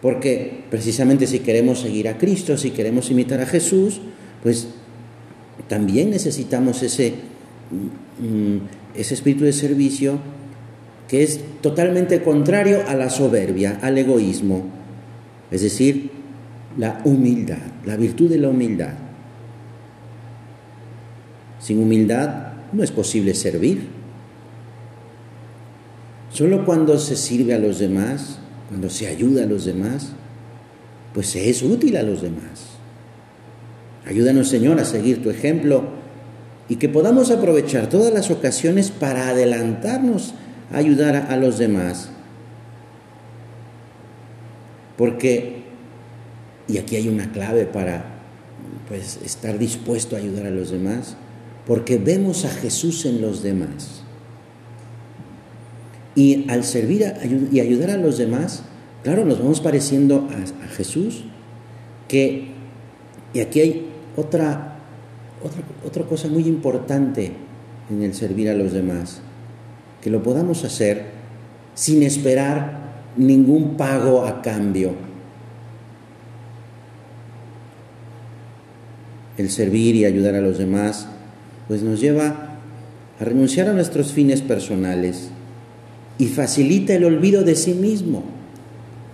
Porque 0.00 0.64
precisamente 0.70 1.26
si 1.26 1.40
queremos 1.40 1.80
seguir 1.80 2.08
a 2.08 2.16
Cristo, 2.16 2.56
si 2.56 2.70
queremos 2.70 3.10
imitar 3.10 3.40
a 3.40 3.46
Jesús, 3.46 4.00
pues 4.42 4.68
también 5.68 6.10
necesitamos 6.10 6.82
ese, 6.82 7.14
mm, 8.18 8.98
ese 8.98 9.14
espíritu 9.14 9.44
de 9.44 9.52
servicio 9.52 10.18
que 11.06 11.22
es 11.22 11.40
totalmente 11.60 12.22
contrario 12.22 12.80
a 12.86 12.94
la 12.94 13.10
soberbia, 13.10 13.78
al 13.82 13.98
egoísmo, 13.98 14.64
es 15.50 15.62
decir, 15.62 16.10
la 16.78 17.00
humildad, 17.04 17.58
la 17.84 17.96
virtud 17.96 18.30
de 18.30 18.38
la 18.38 18.48
humildad. 18.48 18.94
Sin 21.58 21.82
humildad 21.82 22.52
no 22.72 22.82
es 22.82 22.90
posible 22.90 23.34
servir. 23.34 23.88
Solo 26.32 26.64
cuando 26.64 26.98
se 26.98 27.16
sirve 27.16 27.54
a 27.54 27.58
los 27.58 27.78
demás, 27.78 28.38
cuando 28.68 28.88
se 28.88 29.08
ayuda 29.08 29.44
a 29.44 29.46
los 29.46 29.64
demás, 29.64 30.12
pues 31.12 31.26
se 31.26 31.50
es 31.50 31.62
útil 31.62 31.96
a 31.96 32.02
los 32.02 32.22
demás. 32.22 32.70
Ayúdanos, 34.06 34.48
Señor, 34.48 34.78
a 34.78 34.84
seguir 34.84 35.22
tu 35.22 35.30
ejemplo 35.30 35.84
y 36.68 36.76
que 36.76 36.88
podamos 36.88 37.30
aprovechar 37.30 37.88
todas 37.88 38.14
las 38.14 38.30
ocasiones 38.30 38.90
para 38.92 39.28
adelantarnos 39.28 40.34
a 40.72 40.78
ayudar 40.78 41.16
a, 41.16 41.36
los 41.36 41.58
demás. 41.58 42.10
Porque, 44.96 45.64
y 46.68 46.78
aquí 46.78 46.94
hay 46.94 47.08
una 47.08 47.32
clave 47.32 47.66
para 47.66 48.04
pues, 48.88 49.18
estar 49.24 49.58
dispuesto 49.58 50.14
a 50.14 50.20
ayudar 50.20 50.46
a 50.46 50.50
los 50.50 50.70
demás, 50.70 51.16
porque 51.70 51.98
vemos 51.98 52.44
a 52.44 52.48
Jesús 52.48 53.06
en 53.06 53.20
los 53.20 53.44
demás. 53.44 54.02
Y 56.16 56.50
al 56.50 56.64
servir 56.64 57.14
y 57.52 57.60
ayudar 57.60 57.92
a 57.92 57.96
los 57.96 58.18
demás, 58.18 58.64
claro, 59.04 59.24
nos 59.24 59.38
vamos 59.38 59.60
pareciendo 59.60 60.28
a, 60.32 60.64
a 60.64 60.68
Jesús, 60.70 61.22
que, 62.08 62.48
y 63.32 63.38
aquí 63.38 63.60
hay 63.60 63.86
otra, 64.16 64.78
otra, 65.44 65.62
otra 65.86 66.02
cosa 66.06 66.26
muy 66.26 66.42
importante 66.48 67.34
en 67.88 68.02
el 68.02 68.14
servir 68.14 68.50
a 68.50 68.54
los 68.54 68.72
demás, 68.72 69.20
que 70.02 70.10
lo 70.10 70.24
podamos 70.24 70.64
hacer 70.64 71.04
sin 71.74 72.02
esperar 72.02 73.12
ningún 73.16 73.76
pago 73.76 74.26
a 74.26 74.42
cambio. 74.42 74.90
El 79.38 79.50
servir 79.50 79.94
y 79.94 80.04
ayudar 80.04 80.34
a 80.34 80.40
los 80.40 80.58
demás, 80.58 81.06
pues 81.70 81.84
nos 81.84 82.00
lleva 82.00 82.58
a 83.20 83.24
renunciar 83.24 83.68
a 83.68 83.72
nuestros 83.72 84.10
fines 84.10 84.42
personales 84.42 85.28
y 86.18 86.26
facilita 86.26 86.94
el 86.94 87.04
olvido 87.04 87.44
de 87.44 87.54
sí 87.54 87.74
mismo, 87.74 88.24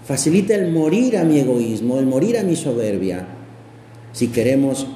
facilita 0.07 0.55
el 0.55 0.73
morir 0.73 1.19
a 1.19 1.25
mi 1.25 1.39
egoísmo, 1.39 1.99
el 1.99 2.07
morir 2.07 2.39
a 2.39 2.45
mi 2.45 2.57
soberbia 2.57 3.27
si 4.15 4.29
queremos, 4.29 4.87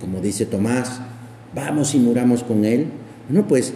como 0.00 0.20
dice 0.20 0.44
Tomás, 0.44 1.00
vamos 1.54 1.94
y 1.94 2.00
muramos 2.00 2.42
con 2.42 2.64
Él, 2.64 2.86
no, 3.28 3.46
pues 3.46 3.74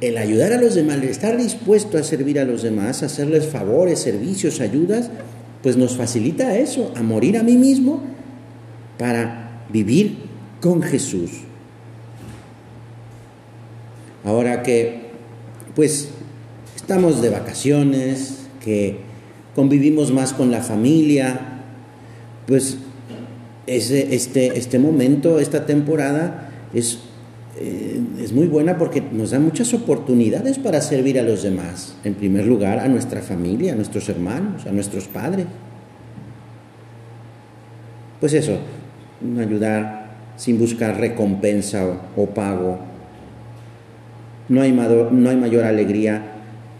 el 0.00 0.16
ayudar 0.16 0.52
a 0.52 0.60
los 0.60 0.76
demás, 0.76 0.98
el 0.98 1.08
estar 1.08 1.36
dispuesto 1.36 1.98
a 1.98 2.04
servir 2.04 2.38
a 2.38 2.44
los 2.44 2.62
demás, 2.62 3.02
hacerles 3.02 3.48
favores, 3.48 3.98
servicios, 3.98 4.60
ayudas, 4.60 5.10
pues 5.60 5.76
nos 5.76 5.96
facilita 5.96 6.56
eso, 6.56 6.92
a 6.94 7.02
morir 7.02 7.36
a 7.36 7.42
mí 7.42 7.56
mismo 7.56 8.00
para 8.96 9.64
vivir 9.72 10.18
con 10.60 10.82
Jesús. 10.82 11.32
Ahora 14.24 14.62
que, 14.62 15.02
pues, 15.74 16.08
estamos 16.74 17.20
de 17.20 17.30
vacaciones, 17.30 18.46
que 18.64 18.96
convivimos 19.54 20.10
más 20.12 20.32
con 20.32 20.50
la 20.50 20.62
familia, 20.62 21.62
pues 22.46 22.78
este, 23.66 24.58
este 24.58 24.78
momento, 24.78 25.38
esta 25.38 25.66
temporada 25.66 26.50
es, 26.72 26.98
eh, 27.58 28.00
es 28.20 28.32
muy 28.32 28.46
buena 28.46 28.78
porque 28.78 29.00
nos 29.00 29.30
da 29.30 29.38
muchas 29.38 29.72
oportunidades 29.74 30.58
para 30.58 30.80
servir 30.80 31.18
a 31.18 31.22
los 31.22 31.42
demás. 31.42 31.96
En 32.04 32.14
primer 32.14 32.46
lugar, 32.46 32.78
a 32.78 32.88
nuestra 32.88 33.22
familia, 33.22 33.72
a 33.72 33.76
nuestros 33.76 34.08
hermanos, 34.08 34.66
a 34.66 34.72
nuestros 34.72 35.06
padres. 35.06 35.46
Pues 38.20 38.32
eso, 38.32 38.58
ayudar 39.38 40.16
sin 40.36 40.58
buscar 40.58 40.98
recompensa 40.98 41.86
o 42.16 42.26
pago. 42.26 42.93
No 44.48 44.60
hay, 44.60 44.72
no 44.72 45.30
hay 45.30 45.36
mayor 45.36 45.64
alegría 45.64 46.22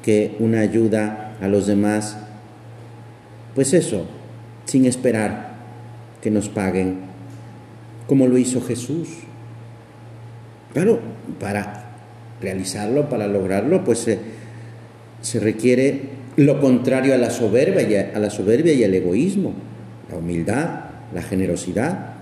que 0.02 0.37
una 0.38 0.61
ayuda 0.61 1.37
a 1.40 1.49
los 1.49 1.66
demás. 1.66 2.18
Pues 3.54 3.73
eso, 3.73 4.06
sin 4.66 4.85
esperar 4.85 5.54
que 6.21 6.30
nos 6.30 6.49
paguen, 6.49 6.99
como 8.06 8.26
lo 8.26 8.38
hizo 8.38 8.61
Jesús. 8.61 9.09
Claro, 10.73 11.00
para 11.40 11.85
realizarlo, 12.40 13.09
para 13.09 13.26
lograrlo, 13.26 13.85
pues 13.85 14.09
se, 15.21 15.40
requiere 15.40 16.02
lo 16.37 16.61
contrario 16.61 17.14
a 17.14 17.16
la 17.16 17.30
soberbia 17.30 18.12
a, 18.14 18.18
la 18.18 18.30
soberbia 18.30 18.75
y 18.75 18.85
al 18.85 18.92
egoísmo, 18.92 19.54
la 20.11 20.18
humildad, 20.18 20.80
la 21.14 21.23
generosidad, 21.23 22.14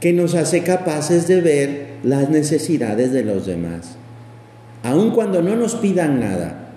que 0.00 0.12
nos 0.12 0.34
hace 0.34 0.62
capaces 0.62 1.26
de 1.26 1.40
ver 1.40 1.85
las 2.06 2.30
necesidades 2.30 3.10
de 3.10 3.24
los 3.24 3.46
demás, 3.46 3.96
aun 4.84 5.10
cuando 5.10 5.42
no 5.42 5.56
nos 5.56 5.74
pidan 5.74 6.20
nada. 6.20 6.68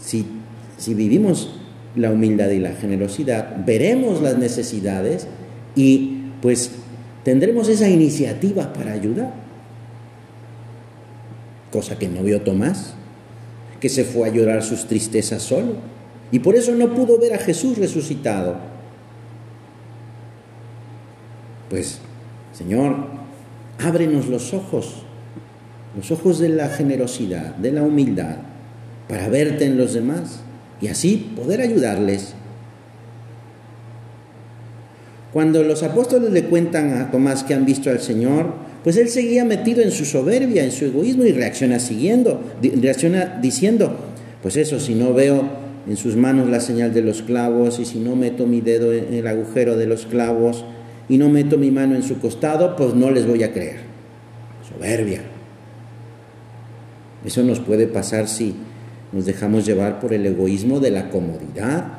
Si, 0.00 0.26
si 0.76 0.94
vivimos 0.94 1.54
la 1.94 2.10
humildad 2.10 2.50
y 2.50 2.58
la 2.58 2.72
generosidad, 2.72 3.64
veremos 3.64 4.20
las 4.20 4.38
necesidades 4.38 5.28
y 5.76 6.30
pues 6.42 6.72
tendremos 7.22 7.68
esa 7.68 7.88
iniciativa 7.88 8.72
para 8.72 8.92
ayudar. 8.92 9.34
Cosa 11.70 11.96
que 11.96 12.08
no 12.08 12.24
vio 12.24 12.42
Tomás, 12.42 12.94
que 13.78 13.88
se 13.88 14.02
fue 14.02 14.28
a 14.28 14.32
llorar 14.32 14.64
sus 14.64 14.86
tristezas 14.86 15.42
solo 15.42 15.76
y 16.32 16.40
por 16.40 16.56
eso 16.56 16.74
no 16.74 16.92
pudo 16.92 17.20
ver 17.20 17.34
a 17.34 17.38
Jesús 17.38 17.78
resucitado. 17.78 18.56
Pues, 21.70 22.00
Señor, 22.52 23.21
ábrenos 23.84 24.28
los 24.28 24.54
ojos, 24.54 25.02
los 25.96 26.10
ojos 26.10 26.38
de 26.38 26.48
la 26.48 26.68
generosidad, 26.68 27.54
de 27.56 27.72
la 27.72 27.82
humildad, 27.82 28.36
para 29.08 29.28
verte 29.28 29.64
en 29.66 29.76
los 29.76 29.94
demás 29.94 30.40
y 30.80 30.88
así 30.88 31.32
poder 31.36 31.60
ayudarles. 31.60 32.34
Cuando 35.32 35.62
los 35.62 35.82
apóstoles 35.82 36.30
le 36.30 36.44
cuentan 36.44 37.00
a 37.00 37.10
Tomás 37.10 37.42
que 37.44 37.54
han 37.54 37.64
visto 37.64 37.88
al 37.88 38.00
Señor, 38.00 38.52
pues 38.84 38.96
él 38.96 39.08
seguía 39.08 39.44
metido 39.44 39.82
en 39.82 39.90
su 39.90 40.04
soberbia, 40.04 40.64
en 40.64 40.72
su 40.72 40.84
egoísmo 40.84 41.24
y 41.24 41.32
reacciona 41.32 41.78
siguiendo, 41.78 42.40
reacciona 42.60 43.38
diciendo, 43.40 43.96
pues 44.42 44.56
eso, 44.56 44.80
si 44.80 44.94
no 44.94 45.14
veo 45.14 45.48
en 45.88 45.96
sus 45.96 46.16
manos 46.16 46.48
la 46.48 46.60
señal 46.60 46.92
de 46.92 47.02
los 47.02 47.22
clavos 47.22 47.78
y 47.78 47.84
si 47.84 47.98
no 47.98 48.16
meto 48.16 48.46
mi 48.46 48.60
dedo 48.60 48.92
en 48.92 49.14
el 49.14 49.26
agujero 49.26 49.76
de 49.76 49.86
los 49.86 50.06
clavos 50.06 50.64
y 51.12 51.18
no 51.18 51.28
meto 51.28 51.58
mi 51.58 51.70
mano 51.70 51.94
en 51.94 52.02
su 52.02 52.18
costado, 52.18 52.74
pues 52.74 52.94
no 52.94 53.10
les 53.10 53.26
voy 53.26 53.42
a 53.42 53.52
creer. 53.52 53.80
Soberbia. 54.66 55.20
Eso 57.22 57.42
nos 57.42 57.60
puede 57.60 57.86
pasar 57.86 58.26
si 58.28 58.54
nos 59.12 59.26
dejamos 59.26 59.66
llevar 59.66 60.00
por 60.00 60.14
el 60.14 60.24
egoísmo 60.24 60.80
de 60.80 60.90
la 60.90 61.10
comodidad, 61.10 61.98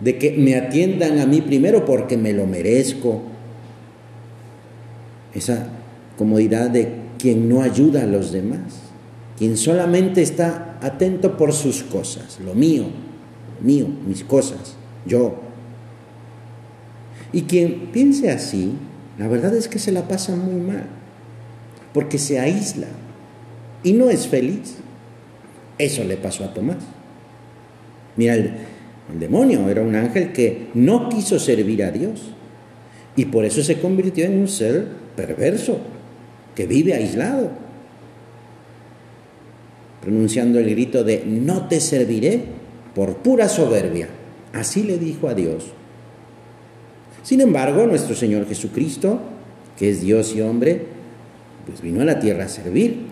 de 0.00 0.18
que 0.18 0.32
me 0.32 0.56
atiendan 0.56 1.20
a 1.20 1.26
mí 1.26 1.40
primero 1.40 1.84
porque 1.84 2.16
me 2.16 2.32
lo 2.32 2.48
merezco. 2.48 3.22
Esa 5.32 5.68
comodidad 6.18 6.70
de 6.70 6.88
quien 7.16 7.48
no 7.48 7.62
ayuda 7.62 8.02
a 8.02 8.06
los 8.06 8.32
demás, 8.32 8.90
quien 9.38 9.56
solamente 9.56 10.20
está 10.20 10.78
atento 10.82 11.36
por 11.36 11.52
sus 11.52 11.84
cosas, 11.84 12.40
lo 12.44 12.56
mío, 12.56 12.86
mío, 13.62 13.86
mis 14.04 14.24
cosas, 14.24 14.74
yo. 15.06 15.53
Y 17.34 17.42
quien 17.42 17.88
piense 17.92 18.30
así, 18.30 18.74
la 19.18 19.26
verdad 19.26 19.52
es 19.56 19.66
que 19.66 19.80
se 19.80 19.90
la 19.90 20.06
pasa 20.06 20.36
muy 20.36 20.54
mal, 20.54 20.86
porque 21.92 22.16
se 22.16 22.38
aísla 22.38 22.86
y 23.82 23.92
no 23.92 24.08
es 24.08 24.28
feliz. 24.28 24.76
Eso 25.76 26.04
le 26.04 26.16
pasó 26.16 26.44
a 26.44 26.54
Tomás. 26.54 26.76
Mira, 28.16 28.36
el, 28.36 28.52
demonio 29.18 29.68
era 29.68 29.82
un 29.82 29.96
ángel 29.96 30.32
que 30.32 30.68
no 30.74 31.08
quiso 31.08 31.40
servir 31.40 31.82
a 31.82 31.90
Dios 31.90 32.22
y 33.16 33.24
por 33.24 33.44
eso 33.44 33.64
se 33.64 33.80
convirtió 33.80 34.24
en 34.26 34.38
un 34.38 34.46
ser 34.46 34.86
perverso, 35.16 35.78
que 36.54 36.68
vive 36.68 36.94
aislado, 36.94 37.50
pronunciando 40.00 40.60
el 40.60 40.70
grito 40.70 41.02
de 41.02 41.24
no 41.26 41.66
te 41.66 41.80
serviré 41.80 42.44
por 42.94 43.16
pura 43.16 43.48
soberbia. 43.48 44.06
Así 44.52 44.84
le 44.84 44.98
dijo 44.98 45.26
a 45.26 45.34
Dios. 45.34 45.72
Sin 47.24 47.40
embargo, 47.40 47.86
nuestro 47.86 48.14
Señor 48.14 48.46
Jesucristo, 48.46 49.18
que 49.76 49.90
es 49.90 50.02
Dios 50.02 50.36
y 50.36 50.42
hombre, 50.42 50.86
pues 51.66 51.80
vino 51.80 52.02
a 52.02 52.04
la 52.04 52.20
tierra 52.20 52.44
a 52.44 52.48
servir. 52.48 53.06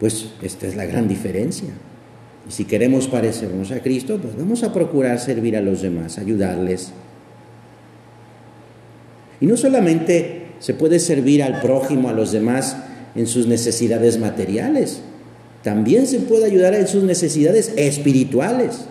Pues 0.00 0.32
esta 0.42 0.66
es 0.66 0.76
la 0.76 0.84
gran 0.84 1.08
diferencia. 1.08 1.68
Y 2.46 2.52
si 2.52 2.64
queremos 2.64 3.06
parecernos 3.06 3.70
a 3.70 3.80
Cristo, 3.80 4.18
pues 4.20 4.36
vamos 4.36 4.64
a 4.64 4.72
procurar 4.72 5.18
servir 5.18 5.56
a 5.56 5.62
los 5.62 5.80
demás, 5.80 6.18
ayudarles. 6.18 6.92
Y 9.40 9.46
no 9.46 9.56
solamente 9.56 10.48
se 10.58 10.74
puede 10.74 10.98
servir 10.98 11.42
al 11.42 11.60
prójimo, 11.60 12.08
a 12.08 12.12
los 12.12 12.32
demás, 12.32 12.76
en 13.14 13.28
sus 13.28 13.46
necesidades 13.46 14.18
materiales, 14.18 15.00
también 15.62 16.06
se 16.06 16.18
puede 16.18 16.44
ayudar 16.44 16.74
en 16.74 16.88
sus 16.88 17.04
necesidades 17.04 17.72
espirituales. 17.76 18.86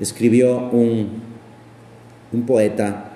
Escribió 0.00 0.68
un, 0.70 1.08
un 2.32 2.42
poeta, 2.42 3.12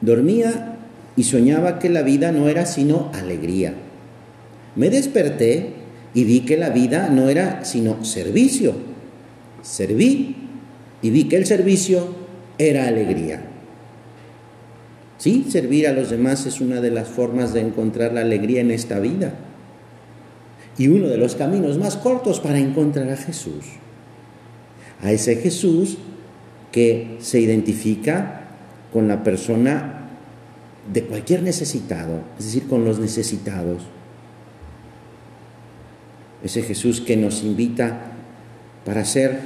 dormía 0.00 0.76
y 1.16 1.24
soñaba 1.24 1.78
que 1.78 1.88
la 1.88 2.02
vida 2.02 2.32
no 2.32 2.48
era 2.48 2.66
sino 2.66 3.10
alegría. 3.14 3.74
Me 4.74 4.90
desperté 4.90 5.72
y 6.14 6.24
vi 6.24 6.40
que 6.40 6.56
la 6.56 6.70
vida 6.70 7.08
no 7.08 7.28
era 7.28 7.64
sino 7.64 8.04
servicio. 8.04 8.74
Serví 9.62 10.36
y 11.02 11.10
vi 11.10 11.24
que 11.24 11.36
el 11.36 11.46
servicio 11.46 12.08
era 12.58 12.86
alegría. 12.86 13.42
Sí, 15.18 15.46
servir 15.48 15.88
a 15.88 15.92
los 15.92 16.10
demás 16.10 16.44
es 16.46 16.60
una 16.60 16.80
de 16.80 16.90
las 16.90 17.08
formas 17.08 17.54
de 17.54 17.60
encontrar 17.60 18.12
la 18.12 18.20
alegría 18.20 18.60
en 18.60 18.70
esta 18.70 19.00
vida 19.00 19.34
y 20.76 20.88
uno 20.88 21.08
de 21.08 21.16
los 21.16 21.34
caminos 21.36 21.78
más 21.78 21.96
cortos 21.96 22.38
para 22.38 22.58
encontrar 22.58 23.08
a 23.08 23.16
Jesús 23.16 23.64
a 25.02 25.12
ese 25.12 25.36
Jesús 25.36 25.98
que 26.72 27.16
se 27.20 27.40
identifica 27.40 28.48
con 28.92 29.08
la 29.08 29.22
persona 29.22 30.08
de 30.92 31.02
cualquier 31.04 31.42
necesitado, 31.42 32.20
es 32.38 32.46
decir, 32.46 32.66
con 32.68 32.84
los 32.84 32.98
necesitados. 32.98 33.82
Ese 36.42 36.62
Jesús 36.62 37.00
que 37.00 37.16
nos 37.16 37.42
invita 37.42 38.12
para 38.84 39.04
ser 39.04 39.40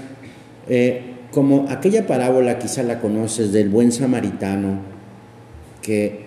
eh, 0.68 1.02
como 1.30 1.66
aquella 1.68 2.06
parábola, 2.06 2.58
quizá 2.58 2.82
la 2.82 3.00
conoces, 3.00 3.52
del 3.52 3.68
buen 3.68 3.92
samaritano, 3.92 4.80
que 5.80 6.26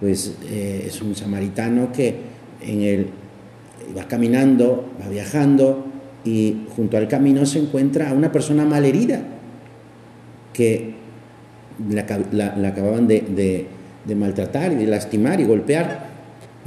pues 0.00 0.36
eh, 0.44 0.84
es 0.86 1.00
un 1.00 1.14
samaritano 1.14 1.92
que 1.92 2.14
en 2.60 3.08
va 3.96 4.06
caminando, 4.06 4.90
va 5.00 5.08
viajando, 5.08 5.91
y 6.24 6.66
junto 6.76 6.96
al 6.96 7.08
camino 7.08 7.44
se 7.46 7.58
encuentra 7.58 8.10
a 8.10 8.12
una 8.12 8.30
persona 8.30 8.64
malherida 8.64 9.22
que 10.52 10.94
la, 11.90 12.02
acababan 12.68 13.08
de, 13.08 13.66
maltratar 14.14 14.72
y 14.72 14.76
de 14.76 14.86
lastimar 14.86 15.40
y 15.40 15.44
golpear 15.44 16.12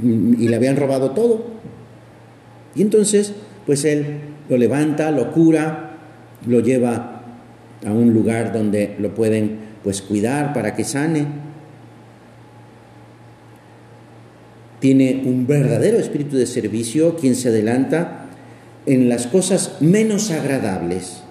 y 0.02 0.48
le 0.48 0.56
habían 0.56 0.76
robado 0.76 1.12
todo. 1.12 1.46
Y 2.74 2.82
entonces, 2.82 3.32
pues 3.64 3.84
él 3.84 4.18
lo 4.48 4.56
levanta, 4.58 5.10
lo 5.10 5.32
cura, 5.32 5.96
lo 6.46 6.60
lleva 6.60 7.22
a 7.84 7.92
un 7.92 8.12
lugar 8.12 8.52
donde 8.52 8.96
lo 8.98 9.14
pueden 9.14 9.58
pues 9.82 10.02
cuidar 10.02 10.52
para 10.52 10.74
que 10.74 10.84
sane. 10.84 11.26
Tiene 14.80 15.22
un 15.24 15.46
verdadero 15.46 15.98
espíritu 15.98 16.36
de 16.36 16.46
servicio 16.46 17.16
quien 17.16 17.34
se 17.34 17.48
adelanta 17.48 18.25
en 18.86 19.08
las 19.08 19.26
cosas 19.26 19.76
menos 19.80 20.30
agradables, 20.30 21.22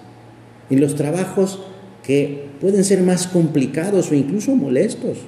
en 0.68 0.80
los 0.80 0.94
trabajos 0.94 1.60
que 2.02 2.48
pueden 2.60 2.84
ser 2.84 3.02
más 3.02 3.26
complicados 3.26 4.10
o 4.10 4.14
incluso 4.14 4.54
molestos, 4.54 5.18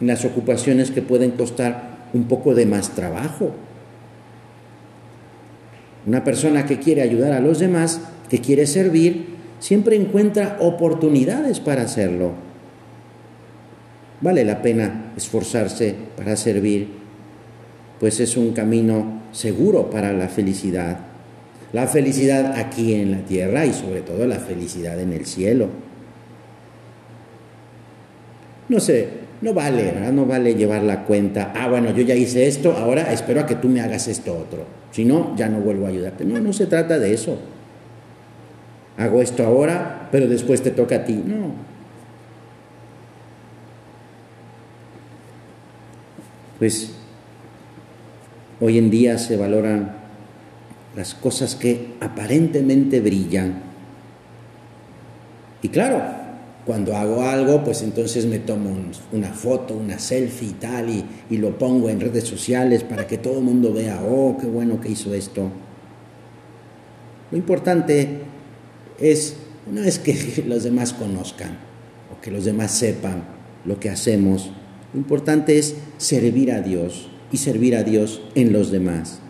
en 0.00 0.08
las 0.08 0.24
ocupaciones 0.24 0.90
que 0.90 1.02
pueden 1.02 1.30
costar 1.30 2.08
un 2.12 2.24
poco 2.24 2.54
de 2.54 2.66
más 2.66 2.90
trabajo. 2.90 3.52
Una 6.04 6.24
persona 6.24 6.66
que 6.66 6.80
quiere 6.80 7.02
ayudar 7.02 7.32
a 7.32 7.40
los 7.40 7.60
demás, 7.60 8.00
que 8.28 8.40
quiere 8.40 8.66
servir, 8.66 9.36
siempre 9.60 9.94
encuentra 9.94 10.56
oportunidades 10.60 11.60
para 11.60 11.82
hacerlo. 11.82 12.32
Vale 14.20 14.44
la 14.44 14.62
pena 14.62 15.12
esforzarse 15.16 15.94
para 16.16 16.34
servir, 16.34 16.88
pues 18.00 18.18
es 18.18 18.36
un 18.36 18.52
camino 18.52 19.22
seguro 19.30 19.90
para 19.90 20.12
la 20.12 20.28
felicidad 20.28 21.11
la 21.72 21.86
felicidad 21.86 22.54
aquí 22.56 22.94
en 22.94 23.12
la 23.12 23.18
tierra 23.18 23.64
y 23.64 23.72
sobre 23.72 24.02
todo 24.02 24.26
la 24.26 24.38
felicidad 24.38 25.00
en 25.00 25.12
el 25.12 25.26
cielo. 25.26 25.68
No 28.68 28.78
sé, 28.78 29.08
no 29.40 29.54
vale, 29.54 29.84
¿verdad? 29.84 30.12
No 30.12 30.26
vale 30.26 30.54
llevar 30.54 30.82
la 30.82 31.04
cuenta, 31.04 31.52
ah, 31.56 31.68
bueno, 31.68 31.90
yo 31.92 32.02
ya 32.02 32.14
hice 32.14 32.46
esto, 32.46 32.72
ahora 32.76 33.12
espero 33.12 33.40
a 33.40 33.46
que 33.46 33.56
tú 33.56 33.68
me 33.68 33.80
hagas 33.80 34.08
esto 34.08 34.36
otro. 34.36 34.64
Si 34.92 35.04
no, 35.04 35.34
ya 35.36 35.48
no 35.48 35.58
vuelvo 35.60 35.86
a 35.86 35.88
ayudarte. 35.88 36.24
No, 36.24 36.38
no 36.38 36.52
se 36.52 36.66
trata 36.66 36.98
de 36.98 37.14
eso. 37.14 37.38
Hago 38.98 39.22
esto 39.22 39.44
ahora, 39.44 40.08
pero 40.12 40.28
después 40.28 40.62
te 40.62 40.70
toca 40.70 40.96
a 40.96 41.04
ti. 41.04 41.14
No. 41.14 41.52
Pues 46.58 46.92
hoy 48.60 48.78
en 48.78 48.90
día 48.90 49.18
se 49.18 49.36
valoran 49.36 50.01
las 50.96 51.14
cosas 51.14 51.54
que 51.54 51.94
aparentemente 52.00 53.00
brillan. 53.00 53.62
Y 55.62 55.68
claro, 55.68 56.02
cuando 56.66 56.96
hago 56.96 57.22
algo, 57.22 57.64
pues 57.64 57.82
entonces 57.82 58.26
me 58.26 58.38
tomo 58.38 58.70
una 59.12 59.32
foto, 59.32 59.74
una 59.74 59.98
selfie 59.98 60.48
y 60.48 60.52
tal, 60.52 60.88
y, 60.90 61.36
lo 61.36 61.58
pongo 61.58 61.88
en 61.88 62.00
redes 62.00 62.24
sociales 62.24 62.84
para 62.84 63.06
que 63.06 63.18
todo 63.18 63.38
el 63.38 63.44
mundo 63.44 63.72
vea, 63.72 64.02
oh, 64.02 64.36
qué 64.40 64.46
bueno 64.46 64.80
que 64.80 64.90
hizo 64.90 65.14
esto. 65.14 65.50
Lo 67.30 67.38
importante 67.38 68.18
es, 69.00 69.36
no 69.70 69.82
es 69.82 69.98
que 69.98 70.44
los 70.46 70.62
demás 70.62 70.92
conozcan 70.92 71.58
o 72.16 72.20
que 72.20 72.30
los 72.30 72.44
demás 72.44 72.70
sepan 72.70 73.24
lo 73.64 73.80
que 73.80 73.90
hacemos, 73.90 74.50
lo 74.92 75.00
importante 75.00 75.58
es 75.58 75.76
servir 75.96 76.52
a 76.52 76.60
Dios 76.60 77.08
y 77.32 77.38
servir 77.38 77.76
a 77.76 77.82
Dios 77.82 78.20
en 78.34 78.52
los 78.52 78.70
demás. 78.70 79.20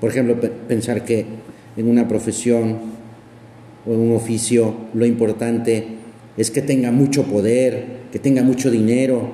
Por 0.00 0.10
ejemplo, 0.10 0.36
pensar 0.68 1.04
que 1.04 1.26
en 1.76 1.88
una 1.88 2.06
profesión 2.06 2.78
o 3.86 3.92
en 3.92 4.00
un 4.00 4.16
oficio 4.16 4.74
lo 4.94 5.06
importante 5.06 5.86
es 6.36 6.50
que 6.50 6.62
tenga 6.62 6.92
mucho 6.92 7.24
poder, 7.24 7.98
que 8.12 8.18
tenga 8.18 8.42
mucho 8.42 8.70
dinero. 8.70 9.30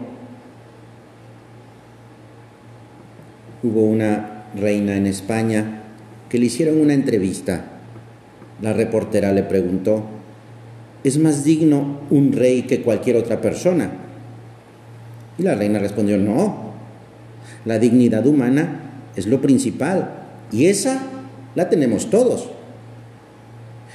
Hubo 3.63 3.85
una 3.85 4.45
reina 4.55 4.97
en 4.97 5.07
España 5.07 5.83
que 6.29 6.39
le 6.39 6.47
hicieron 6.47 6.81
una 6.81 6.95
entrevista. 6.95 7.65
La 8.63 8.73
reportera 8.73 9.33
le 9.33 9.43
preguntó, 9.43 10.05
¿es 11.03 11.19
más 11.19 11.45
digno 11.45 12.01
un 12.11 12.33
rey 12.33 12.63
que 12.63 12.81
cualquier 12.81 13.17
otra 13.17 13.41
persona? 13.41 13.91
Y 15.37 15.43
la 15.43 15.55
reina 15.55 15.79
respondió, 15.79 16.17
no, 16.17 16.73
la 17.65 17.79
dignidad 17.79 18.27
humana 18.27 18.81
es 19.17 19.27
lo 19.27 19.41
principal 19.41 20.24
y 20.53 20.67
esa 20.67 21.03
la 21.55 21.69
tenemos 21.69 22.11
todos. 22.11 22.49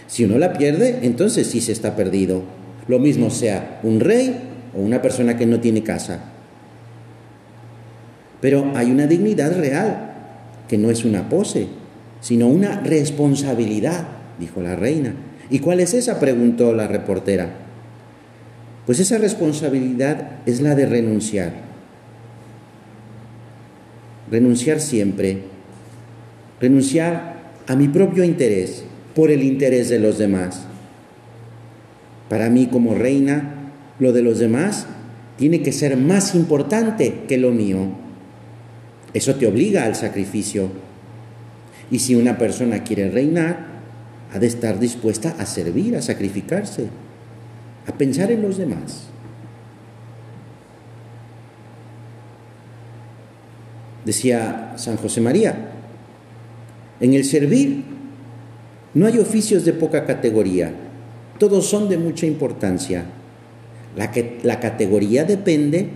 Si 0.08 0.24
uno 0.24 0.38
la 0.38 0.54
pierde, 0.54 1.00
entonces 1.04 1.48
sí 1.48 1.62
se 1.62 1.72
está 1.72 1.96
perdido. 1.96 2.42
Lo 2.88 3.00
mismo 3.00 3.30
sea 3.30 3.80
un 3.84 4.00
rey 4.00 4.36
o 4.76 4.82
una 4.82 5.02
persona 5.02 5.38
que 5.38 5.46
no 5.46 5.60
tiene 5.60 5.84
casa. 5.84 6.20
Pero 8.42 8.72
hay 8.76 8.90
una 8.90 9.06
dignidad 9.06 9.56
real, 9.56 10.14
que 10.68 10.78
no 10.78 10.90
es 10.90 11.06
una 11.06 11.30
pose, 11.30 11.68
sino 12.22 12.48
una 12.48 12.80
responsabilidad, 12.82 14.08
dijo 14.40 14.62
la 14.62 14.76
reina. 14.76 15.14
¿Y 15.50 15.60
cuál 15.60 15.80
es 15.80 15.94
esa? 15.94 16.20
preguntó 16.20 16.74
la 16.74 16.88
reportera. 16.88 17.50
Pues 18.86 19.00
esa 19.00 19.18
responsabilidad 19.18 20.40
es 20.46 20.62
la 20.62 20.76
de 20.76 20.86
renunciar. 20.86 21.54
Renunciar 24.32 24.80
siempre. 24.80 25.44
Renunciar 26.60 27.40
a 27.68 27.76
mi 27.76 27.88
propio 27.88 28.24
interés 28.24 28.84
por 29.16 29.32
el 29.32 29.44
interés 29.44 29.90
de 29.90 30.00
los 30.00 30.18
demás. 30.18 30.64
Para 32.30 32.50
mí 32.50 32.68
como 32.68 32.96
reina, 32.96 33.72
lo 34.00 34.14
de 34.14 34.22
los 34.22 34.40
demás 34.40 34.88
tiene 35.38 35.62
que 35.62 35.72
ser 35.72 35.98
más 35.98 36.36
importante 36.36 37.24
que 37.28 37.38
lo 37.38 37.52
mío. 37.52 37.88
Eso 39.14 39.36
te 39.36 39.48
obliga 39.48 39.86
al 39.86 39.96
sacrificio. 39.96 40.70
Y 41.90 42.00
si 42.00 42.16
una 42.16 42.38
persona 42.38 42.84
quiere 42.84 43.10
reinar, 43.10 43.68
ha 44.34 44.38
de 44.38 44.48
estar 44.48 44.80
dispuesta 44.80 45.36
a 45.40 45.46
servir, 45.46 45.96
a 45.96 46.02
sacrificarse, 46.02 46.88
a 47.88 47.92
pensar 47.94 48.32
en 48.32 48.42
los 48.42 48.58
demás. 48.58 49.08
Decía 54.06 54.74
San 54.78 54.98
José 54.98 55.22
María, 55.22 55.79
en 57.00 57.14
el 57.14 57.24
servir 57.24 57.84
no 58.94 59.06
hay 59.06 59.18
oficios 59.20 59.66
de 59.66 59.74
poca 59.74 60.06
categoría, 60.06 60.74
todos 61.38 61.66
son 61.66 61.90
de 61.90 61.98
mucha 61.98 62.26
importancia. 62.26 63.06
La, 63.96 64.60
categoría 64.60 65.26
depende 65.26 65.88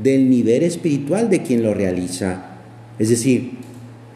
del 0.00 0.28
nivel 0.28 0.62
espiritual 0.62 1.30
de 1.30 1.42
quien 1.42 1.62
lo 1.62 1.74
realiza, 1.74 2.56
es 2.98 3.08
decir, 3.08 3.52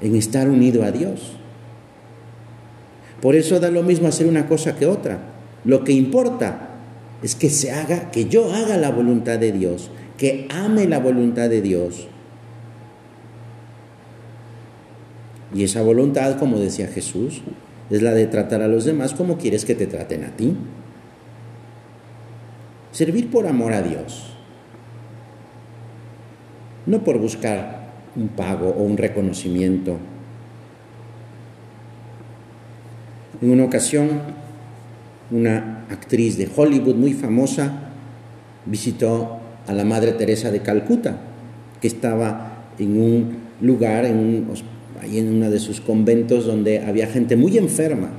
en 0.03 0.14
estar 0.14 0.49
unido 0.49 0.85
a 0.85 0.90
Dios. 0.90 1.37
Por 3.20 3.35
eso 3.35 3.61
da 3.61 3.70
lo 3.70 3.83
mismo 3.83 4.09
hacer 4.09 4.27
una 4.27 4.47
cosa 4.47 4.77
que 4.77 4.87
otra. 4.87 5.18
Lo 5.64 5.85
que 5.85 5.92
importa 5.92 6.68
es 7.23 7.35
que 7.35 7.49
se 7.49 7.73
haga, 7.73 8.11
que 8.11 8.27
yo 8.27 8.53
haga 8.53 8.77
la 8.77 8.90
voluntad 8.90 9.38
de 9.38 9.53
Dios, 9.53 9.90
que 10.18 10.47
ame 10.51 10.87
la 10.87 10.99
voluntad 10.99 11.49
de 11.49 11.62
Dios. 11.62 12.09
Y 15.55 15.62
esa 15.62 15.83
voluntad, 15.83 16.37
como 16.38 16.59
decía 16.59 16.88
Jesús, 16.88 17.43
es 17.88 18.03
la 18.03 18.12
de 18.12 18.27
tratar 18.27 18.61
a 18.62 18.69
los 18.69 18.85
demás 18.85 19.14
como 19.14 19.38
quieres 19.38 19.64
que 19.64 19.75
te 19.75 19.87
traten 19.87 20.25
a 20.25 20.31
ti. 20.31 20.57
Servir 22.90 23.31
por 23.31 23.47
amor 23.47 23.73
a 23.73 23.83
Dios, 23.83 24.35
no 26.87 27.03
por 27.03 27.19
buscar 27.19 27.93
un 28.17 28.29
pago 28.29 28.69
o 28.69 28.83
un 28.83 28.97
reconocimiento. 28.97 29.97
En 33.40 33.51
una 33.51 33.64
ocasión, 33.64 34.21
una 35.31 35.85
actriz 35.90 36.37
de 36.37 36.49
Hollywood 36.55 36.95
muy 36.95 37.12
famosa 37.12 37.90
visitó 38.67 39.38
a 39.67 39.73
la 39.73 39.85
Madre 39.85 40.12
Teresa 40.12 40.51
de 40.51 40.62
Calcuta, 40.62 41.17
que 41.81 41.88
estaba 41.88 42.67
en 42.79 43.01
un 43.01 43.37
lugar, 43.61 44.05
en 44.05 44.19
un, 44.19 44.47
ahí 45.00 45.18
en 45.18 45.28
uno 45.28 45.50
de 45.50 45.59
sus 45.59 45.80
conventos 45.80 46.46
donde 46.46 46.80
había 46.80 47.07
gente 47.07 47.37
muy 47.37 47.59
enferma, 47.59 48.11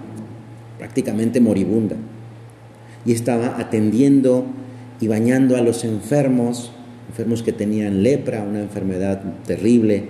prácticamente 0.78 1.40
moribunda, 1.40 1.96
y 3.06 3.12
estaba 3.12 3.60
atendiendo 3.60 4.46
y 5.00 5.08
bañando 5.08 5.58
a 5.58 5.62
los 5.62 5.84
enfermos, 5.84 6.72
enfermos 7.10 7.44
que 7.44 7.54
tenían 7.54 8.04
lepra, 8.04 8.44
una 8.44 8.62
enfermedad 8.62 9.22
terrible, 9.46 10.04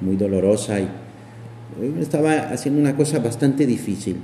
muy 0.00 0.16
dolorosa, 0.16 0.80
y 0.80 0.88
estaba 2.00 2.50
haciendo 2.50 2.80
una 2.80 2.96
cosa 2.96 3.18
bastante 3.18 3.66
difícil. 3.66 4.16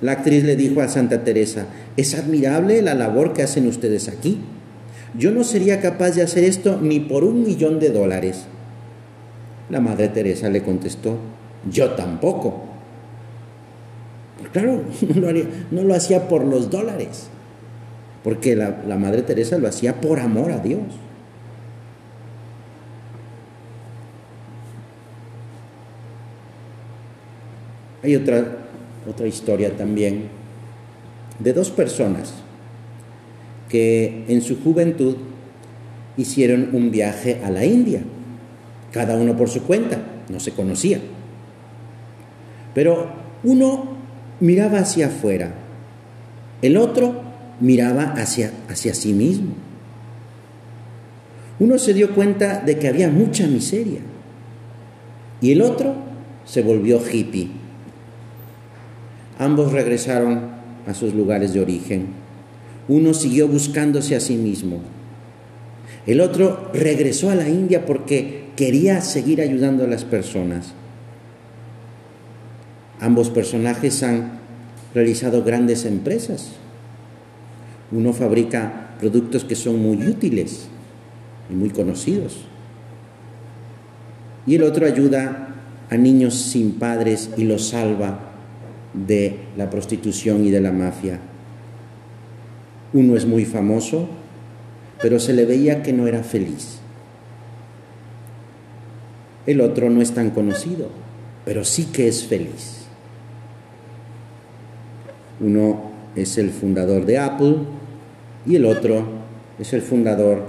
La 0.00 0.12
actriz 0.12 0.44
le 0.44 0.56
dijo 0.56 0.80
a 0.80 0.88
Santa 0.88 1.24
Teresa, 1.24 1.66
es 1.96 2.14
admirable 2.14 2.82
la 2.82 2.94
labor 2.94 3.32
que 3.32 3.42
hacen 3.42 3.66
ustedes 3.66 4.08
aquí. 4.08 4.38
Yo 5.16 5.30
no 5.30 5.44
sería 5.44 5.80
capaz 5.80 6.12
de 6.12 6.22
hacer 6.22 6.44
esto 6.44 6.80
ni 6.82 7.00
por 7.00 7.24
un 7.24 7.42
millón 7.44 7.78
de 7.78 7.90
dólares. 7.90 8.46
La 9.70 9.80
Madre 9.80 10.08
Teresa 10.08 10.48
le 10.48 10.62
contestó, 10.62 11.16
yo 11.70 11.90
tampoco. 11.92 12.64
Pues 14.38 14.50
claro, 14.50 14.82
no 15.70 15.82
lo, 15.82 15.94
hacía 15.94 16.28
por 16.28 16.44
los 16.44 16.70
dólares, 16.70 17.28
porque 18.22 18.56
la, 18.56 18.82
la 18.86 18.96
Madre 18.96 19.22
Teresa 19.22 19.58
lo 19.58 19.68
hacía 19.68 20.00
por 20.00 20.20
amor 20.20 20.52
a 20.52 20.58
Dios. 20.58 20.82
Hay 28.02 28.16
otra 28.16 28.64
otra 29.08 29.26
historia 29.26 29.76
también, 29.76 30.28
de 31.38 31.52
dos 31.52 31.70
personas 31.70 32.34
que 33.68 34.24
en 34.28 34.40
su 34.40 34.62
juventud 34.62 35.16
hicieron 36.16 36.70
un 36.72 36.90
viaje 36.90 37.40
a 37.44 37.50
la 37.50 37.64
India, 37.64 38.02
cada 38.94 39.16
uno 39.16 39.36
por 39.36 39.48
su 39.48 39.64
cuenta, 39.64 39.98
no 40.28 40.38
se 40.38 40.52
conocía. 40.52 41.00
Pero 42.74 43.10
uno 43.42 43.88
miraba 44.38 44.78
hacia 44.78 45.08
afuera, 45.08 45.52
el 46.62 46.76
otro 46.76 47.20
miraba 47.58 48.14
hacia, 48.16 48.52
hacia 48.68 48.94
sí 48.94 49.12
mismo. 49.12 49.54
Uno 51.58 51.76
se 51.78 51.92
dio 51.92 52.14
cuenta 52.14 52.60
de 52.60 52.78
que 52.78 52.86
había 52.86 53.10
mucha 53.10 53.48
miseria 53.48 54.00
y 55.40 55.50
el 55.50 55.60
otro 55.60 55.94
se 56.44 56.62
volvió 56.62 57.00
hippie 57.04 57.48
Ambos 59.38 59.72
regresaron 59.72 60.50
a 60.86 60.94
sus 60.94 61.14
lugares 61.14 61.52
de 61.52 61.60
origen. 61.60 62.06
Uno 62.86 63.12
siguió 63.12 63.48
buscándose 63.48 64.14
a 64.14 64.20
sí 64.20 64.36
mismo. 64.36 64.78
El 66.06 66.20
otro 66.20 66.70
regresó 66.74 67.30
a 67.30 67.34
la 67.34 67.48
India 67.48 67.86
porque 67.86 68.44
quería 68.56 69.00
seguir 69.00 69.40
ayudando 69.40 69.84
a 69.84 69.88
las 69.88 70.04
personas. 70.04 70.74
Ambos 73.00 73.30
personajes 73.30 74.02
han 74.02 74.38
realizado 74.94 75.42
grandes 75.42 75.84
empresas. 75.84 76.52
Uno 77.90 78.12
fabrica 78.12 78.96
productos 79.00 79.44
que 79.44 79.56
son 79.56 79.80
muy 79.80 80.06
útiles 80.06 80.68
y 81.50 81.54
muy 81.54 81.70
conocidos. 81.70 82.44
Y 84.46 84.56
el 84.56 84.62
otro 84.62 84.86
ayuda 84.86 85.54
a 85.90 85.96
niños 85.96 86.34
sin 86.34 86.72
padres 86.72 87.30
y 87.36 87.44
los 87.44 87.68
salva 87.68 88.18
de 88.92 89.38
la 89.56 89.70
prostitución 89.70 90.44
y 90.44 90.50
de 90.50 90.60
la 90.60 90.72
mafia. 90.72 91.18
Uno 92.92 93.16
es 93.16 93.26
muy 93.26 93.44
famoso, 93.44 94.08
pero 95.04 95.20
se 95.20 95.34
le 95.34 95.44
veía 95.44 95.82
que 95.82 95.92
no 95.92 96.06
era 96.06 96.22
feliz. 96.22 96.78
El 99.44 99.60
otro 99.60 99.90
no 99.90 100.00
es 100.00 100.12
tan 100.12 100.30
conocido, 100.30 100.88
pero 101.44 101.62
sí 101.62 101.88
que 101.92 102.08
es 102.08 102.24
feliz. 102.24 102.86
Uno 105.40 105.90
es 106.16 106.38
el 106.38 106.48
fundador 106.48 107.04
de 107.04 107.18
Apple 107.18 107.56
y 108.46 108.56
el 108.56 108.64
otro 108.64 109.04
es 109.58 109.74
el 109.74 109.82
fundador 109.82 110.42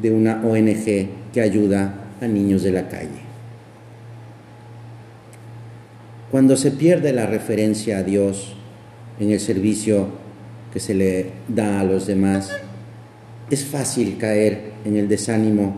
de 0.00 0.12
una 0.12 0.40
ONG 0.46 1.08
que 1.32 1.40
ayuda 1.40 2.12
a 2.20 2.28
niños 2.28 2.62
de 2.62 2.70
la 2.70 2.88
calle. 2.88 3.26
Cuando 6.30 6.56
se 6.56 6.70
pierde 6.70 7.12
la 7.12 7.26
referencia 7.26 7.98
a 7.98 8.02
Dios 8.04 8.54
en 9.18 9.32
el 9.32 9.40
servicio 9.40 10.10
que 10.72 10.78
se 10.78 10.94
le 10.94 11.32
da 11.48 11.80
a 11.80 11.84
los 11.84 12.06
demás, 12.06 12.52
es 13.50 13.64
fácil 13.64 14.16
caer 14.18 14.72
en 14.84 14.96
el 14.96 15.08
desánimo 15.08 15.76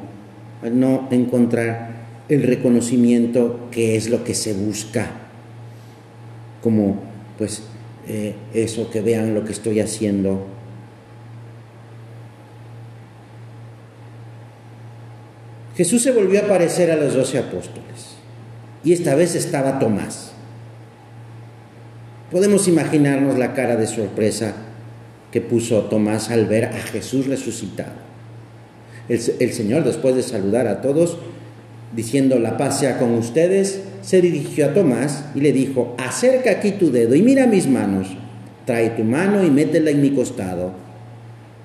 al 0.62 0.78
no 0.78 1.08
encontrar 1.10 1.98
el 2.28 2.42
reconocimiento 2.42 3.68
que 3.70 3.96
es 3.96 4.08
lo 4.10 4.24
que 4.24 4.34
se 4.34 4.52
busca, 4.52 5.10
como 6.62 7.00
pues 7.36 7.62
eh, 8.06 8.34
eso, 8.54 8.90
que 8.90 9.00
vean 9.00 9.34
lo 9.34 9.44
que 9.44 9.52
estoy 9.52 9.80
haciendo. 9.80 10.46
Jesús 15.76 16.02
se 16.02 16.10
volvió 16.10 16.40
a 16.40 16.44
aparecer 16.44 16.90
a 16.90 16.96
los 16.96 17.14
doce 17.14 17.38
apóstoles 17.38 18.16
y 18.82 18.92
esta 18.92 19.14
vez 19.14 19.34
estaba 19.36 19.78
Tomás. 19.78 20.32
Podemos 22.32 22.66
imaginarnos 22.66 23.38
la 23.38 23.54
cara 23.54 23.76
de 23.76 23.86
sorpresa 23.86 24.54
que 25.30 25.40
puso 25.40 25.82
Tomás 25.82 26.30
al 26.30 26.46
ver 26.46 26.66
a 26.66 26.78
Jesús 26.78 27.26
resucitado. 27.26 28.08
El, 29.08 29.52
Señor, 29.52 29.84
después 29.84 30.14
de 30.14 30.22
saludar 30.22 30.66
a 30.66 30.82
todos, 30.82 31.18
diciendo 31.96 32.38
la 32.38 32.58
paz 32.58 32.80
sea 32.80 32.98
con 32.98 33.14
ustedes, 33.14 33.82
se 34.02 34.20
dirigió 34.20 34.66
a 34.66 34.74
Tomás 34.74 35.24
y 35.34 35.40
le 35.40 35.52
dijo, 35.52 35.94
acerca 35.98 36.50
aquí 36.50 36.72
tu 36.72 36.90
dedo 36.90 37.14
y 37.14 37.22
mira 37.22 37.46
mis 37.46 37.66
manos, 37.66 38.08
trae 38.66 38.90
tu 38.90 39.04
mano 39.04 39.44
y 39.44 39.50
métela 39.50 39.90
en 39.90 40.02
mi 40.02 40.10
costado. 40.10 40.72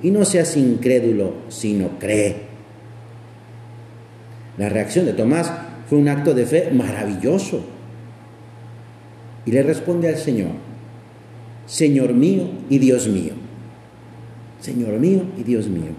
Y 0.02 0.12
no 0.12 0.24
seas 0.26 0.56
incrédulo, 0.58 1.34
sino 1.50 2.00
cree. 2.00 2.36
La 4.58 4.70
reacción 4.70 5.06
de 5.06 5.14
Tomás 5.14 5.52
fue 5.90 5.98
un 5.98 6.08
acto 6.08 6.34
de 6.34 6.46
fe 6.46 6.70
maravilloso. 6.72 7.64
Y 9.46 9.52
le 9.52 9.64
responde 9.64 10.08
al 10.08 10.18
Señor, 10.18 10.52
Señor 11.66 12.14
mío 12.14 12.44
y 12.70 12.80
Dios 12.80 13.08
mío. 13.08 13.43
Señor 14.64 14.98
mío 14.98 15.24
y 15.38 15.44
Dios 15.44 15.68
mío. 15.68 15.92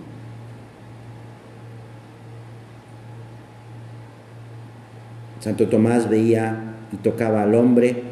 Santo 5.38 5.68
Tomás 5.68 6.08
veía 6.08 6.76
y 6.90 6.96
tocaba 6.96 7.42
al 7.42 7.54
hombre, 7.54 8.02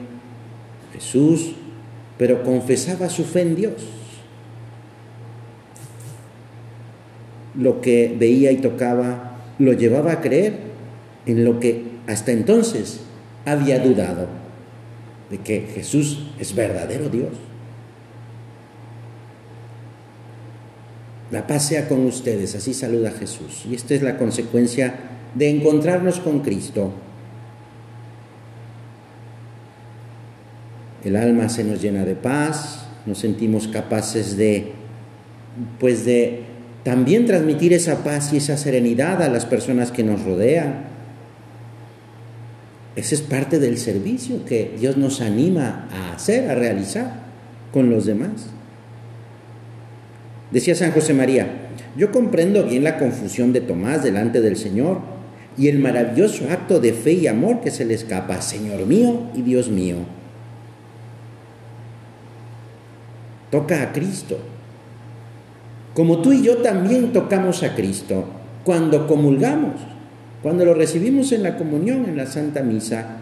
Jesús, 0.92 1.54
pero 2.18 2.42
confesaba 2.42 3.08
su 3.08 3.24
fe 3.24 3.40
en 3.40 3.56
Dios. 3.56 3.72
Lo 7.54 7.80
que 7.80 8.14
veía 8.18 8.52
y 8.52 8.58
tocaba 8.58 9.38
lo 9.58 9.72
llevaba 9.72 10.12
a 10.12 10.20
creer 10.20 10.58
en 11.24 11.46
lo 11.46 11.60
que 11.60 11.92
hasta 12.06 12.30
entonces 12.30 13.00
había 13.46 13.78
dudado, 13.78 14.26
de 15.30 15.38
que 15.38 15.62
Jesús 15.74 16.30
es 16.38 16.54
verdadero 16.54 17.08
Dios. 17.08 17.30
La 21.32 21.46
paz 21.46 21.66
sea 21.66 21.88
con 21.88 22.04
ustedes, 22.04 22.54
así 22.54 22.74
saluda 22.74 23.10
Jesús. 23.10 23.64
Y 23.68 23.74
esta 23.74 23.94
es 23.94 24.02
la 24.02 24.18
consecuencia 24.18 24.94
de 25.34 25.48
encontrarnos 25.48 26.20
con 26.20 26.40
Cristo. 26.40 26.92
El 31.02 31.16
alma 31.16 31.48
se 31.48 31.64
nos 31.64 31.80
llena 31.80 32.04
de 32.04 32.14
paz, 32.14 32.86
nos 33.06 33.18
sentimos 33.18 33.66
capaces 33.66 34.36
de, 34.36 34.72
pues 35.80 36.04
de 36.04 36.44
también 36.84 37.24
transmitir 37.24 37.72
esa 37.72 38.04
paz 38.04 38.34
y 38.34 38.36
esa 38.36 38.58
serenidad 38.58 39.22
a 39.22 39.30
las 39.30 39.46
personas 39.46 39.90
que 39.90 40.04
nos 40.04 40.22
rodean. 40.24 40.84
Ese 42.94 43.14
es 43.14 43.22
parte 43.22 43.58
del 43.58 43.78
servicio 43.78 44.44
que 44.44 44.76
Dios 44.78 44.98
nos 44.98 45.22
anima 45.22 45.88
a 45.90 46.12
hacer, 46.12 46.50
a 46.50 46.54
realizar 46.54 47.22
con 47.72 47.88
los 47.88 48.04
demás. 48.04 48.50
Decía 50.52 50.74
San 50.74 50.92
José 50.92 51.14
María, 51.14 51.46
yo 51.96 52.12
comprendo 52.12 52.64
bien 52.64 52.84
la 52.84 52.98
confusión 52.98 53.54
de 53.54 53.62
Tomás 53.62 54.04
delante 54.04 54.42
del 54.42 54.56
Señor 54.56 54.98
y 55.56 55.68
el 55.68 55.78
maravilloso 55.78 56.44
acto 56.50 56.78
de 56.78 56.92
fe 56.92 57.12
y 57.12 57.26
amor 57.26 57.60
que 57.60 57.70
se 57.70 57.86
le 57.86 57.94
escapa, 57.94 58.40
Señor 58.42 58.86
mío 58.86 59.30
y 59.34 59.42
Dios 59.42 59.68
mío. 59.68 59.96
Toca 63.50 63.82
a 63.82 63.92
Cristo. 63.92 64.38
Como 65.94 66.22
tú 66.22 66.32
y 66.32 66.42
yo 66.42 66.58
también 66.58 67.12
tocamos 67.12 67.62
a 67.62 67.74
Cristo 67.74 68.24
cuando 68.64 69.06
comulgamos, 69.06 69.80
cuando 70.42 70.64
lo 70.64 70.74
recibimos 70.74 71.32
en 71.32 71.42
la 71.42 71.56
comunión, 71.56 72.04
en 72.06 72.16
la 72.16 72.26
Santa 72.26 72.62
Misa. 72.62 73.18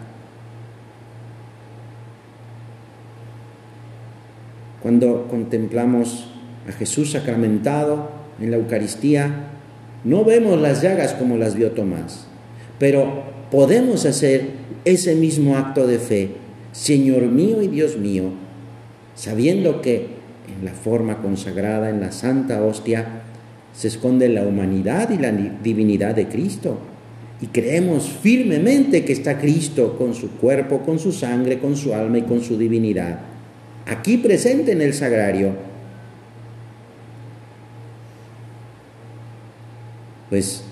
Cuando 4.81 5.27
contemplamos 5.29 6.30
a 6.67 6.71
Jesús 6.71 7.11
sacramentado 7.11 8.09
en 8.39 8.51
la 8.51 8.57
Eucaristía, 8.57 9.47
no 10.03 10.23
vemos 10.23 10.59
las 10.59 10.81
llagas 10.81 11.13
como 11.13 11.37
las 11.37 11.55
vio 11.55 11.71
Tomás, 11.71 12.27
pero 12.79 13.23
podemos 13.51 14.05
hacer 14.05 14.49
ese 14.85 15.15
mismo 15.15 15.57
acto 15.57 15.85
de 15.87 15.99
fe, 15.99 16.29
Señor 16.71 17.23
mío 17.23 17.61
y 17.61 17.67
Dios 17.67 17.97
mío, 17.97 18.31
sabiendo 19.15 19.81
que 19.81 20.21
en 20.57 20.65
la 20.65 20.73
forma 20.73 21.21
consagrada, 21.21 21.89
en 21.89 21.99
la 21.99 22.11
Santa 22.11 22.63
Hostia, 22.63 23.23
se 23.73 23.87
esconde 23.87 24.27
la 24.29 24.43
humanidad 24.43 25.09
y 25.11 25.17
la 25.17 25.31
divinidad 25.31 26.15
de 26.15 26.27
Cristo. 26.27 26.77
Y 27.41 27.47
creemos 27.47 28.09
firmemente 28.21 29.03
que 29.03 29.13
está 29.13 29.39
Cristo 29.39 29.97
con 29.97 30.13
su 30.13 30.31
cuerpo, 30.31 30.81
con 30.81 30.99
su 30.99 31.11
sangre, 31.11 31.59
con 31.59 31.75
su 31.75 31.93
alma 31.93 32.19
y 32.19 32.23
con 32.23 32.41
su 32.41 32.57
divinidad, 32.57 33.19
aquí 33.87 34.17
presente 34.17 34.71
en 34.73 34.81
el 34.81 34.93
sagrario 34.93 35.70
pues 40.31 40.63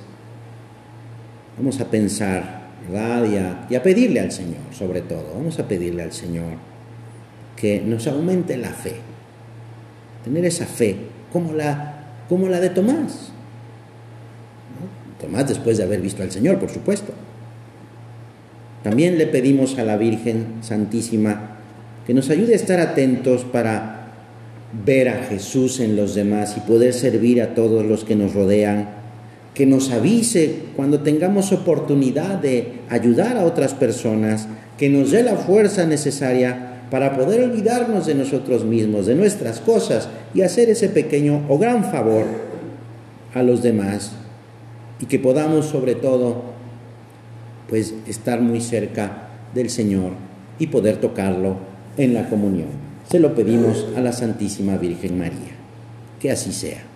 vamos 1.57 1.81
a 1.81 1.91
pensar, 1.91 2.61
¿verdad? 2.87 3.67
Y 3.69 3.75
a, 3.75 3.83
pedirle 3.83 4.21
al 4.21 4.31
Señor, 4.31 4.61
sobre 4.71 5.01
todo, 5.01 5.33
vamos 5.35 5.59
a 5.59 5.67
pedirle 5.67 6.01
al 6.01 6.13
Señor 6.13 6.53
que 7.57 7.81
nos 7.81 8.07
aumente 8.07 8.55
la 8.55 8.69
fe, 8.69 8.95
tener 10.23 10.45
esa 10.45 10.65
fe 10.65 10.95
como 11.33 11.51
la, 11.51 12.05
como 12.29 12.47
la 12.47 12.61
de 12.61 12.69
Tomás. 12.69 13.33
Tomás 15.19 15.49
después 15.49 15.77
de 15.77 15.83
haber 15.83 15.99
visto 15.99 16.23
al 16.23 16.31
Señor, 16.31 16.57
por 16.57 16.69
supuesto. 16.69 17.11
También 18.81 19.17
le 19.17 19.27
pedimos 19.27 19.77
a 19.77 19.83
la 19.83 19.97
Virgen 19.97 20.59
Santísima 20.61 21.57
que 22.07 22.13
nos 22.13 22.29
ayude 22.29 22.53
a 22.53 22.55
estar 22.55 22.79
atentos 22.79 23.43
para 23.43 24.13
ver 24.85 25.09
a 25.09 25.23
Jesús 25.25 25.81
en 25.81 25.97
los 25.97 26.15
demás 26.15 26.55
y 26.55 26.61
poder 26.61 26.93
servir 26.93 27.41
a 27.41 27.55
todos 27.55 27.85
los 27.85 28.05
que 28.05 28.15
nos 28.15 28.33
rodean 28.33 28.98
que 29.53 29.65
nos 29.65 29.91
avise 29.91 30.55
cuando 30.75 31.01
tengamos 31.01 31.51
oportunidad 31.51 32.39
de 32.39 32.79
ayudar 32.89 33.37
a 33.37 33.45
otras 33.45 33.73
personas, 33.73 34.47
que 34.77 34.89
nos 34.89 35.11
dé 35.11 35.23
la 35.23 35.35
fuerza 35.35 35.85
necesaria 35.85 36.85
para 36.89 37.15
poder 37.15 37.43
olvidarnos 37.43 38.05
de 38.05 38.15
nosotros 38.15 38.63
mismos, 38.63 39.05
de 39.05 39.15
nuestras 39.15 39.59
cosas 39.59 40.09
y 40.33 40.41
hacer 40.41 40.69
ese 40.69 40.89
pequeño 40.89 41.45
o 41.49 41.57
gran 41.57 41.83
favor 41.83 42.25
a 43.33 43.43
los 43.43 43.61
demás 43.61 44.13
y 44.99 45.05
que 45.05 45.19
podamos 45.19 45.65
sobre 45.65 45.95
todo 45.95 46.43
pues 47.69 47.93
estar 48.07 48.41
muy 48.41 48.61
cerca 48.61 49.29
del 49.53 49.69
Señor 49.69 50.13
y 50.57 50.67
poder 50.67 50.97
tocarlo 50.97 51.57
en 51.97 52.13
la 52.13 52.27
comunión. 52.29 52.69
Se 53.09 53.19
lo 53.19 53.35
pedimos 53.35 53.87
a 53.95 54.01
la 54.01 54.11
Santísima 54.11 54.77
Virgen 54.77 55.17
María. 55.17 55.57
Que 56.19 56.31
así 56.31 56.51
sea. 56.51 56.88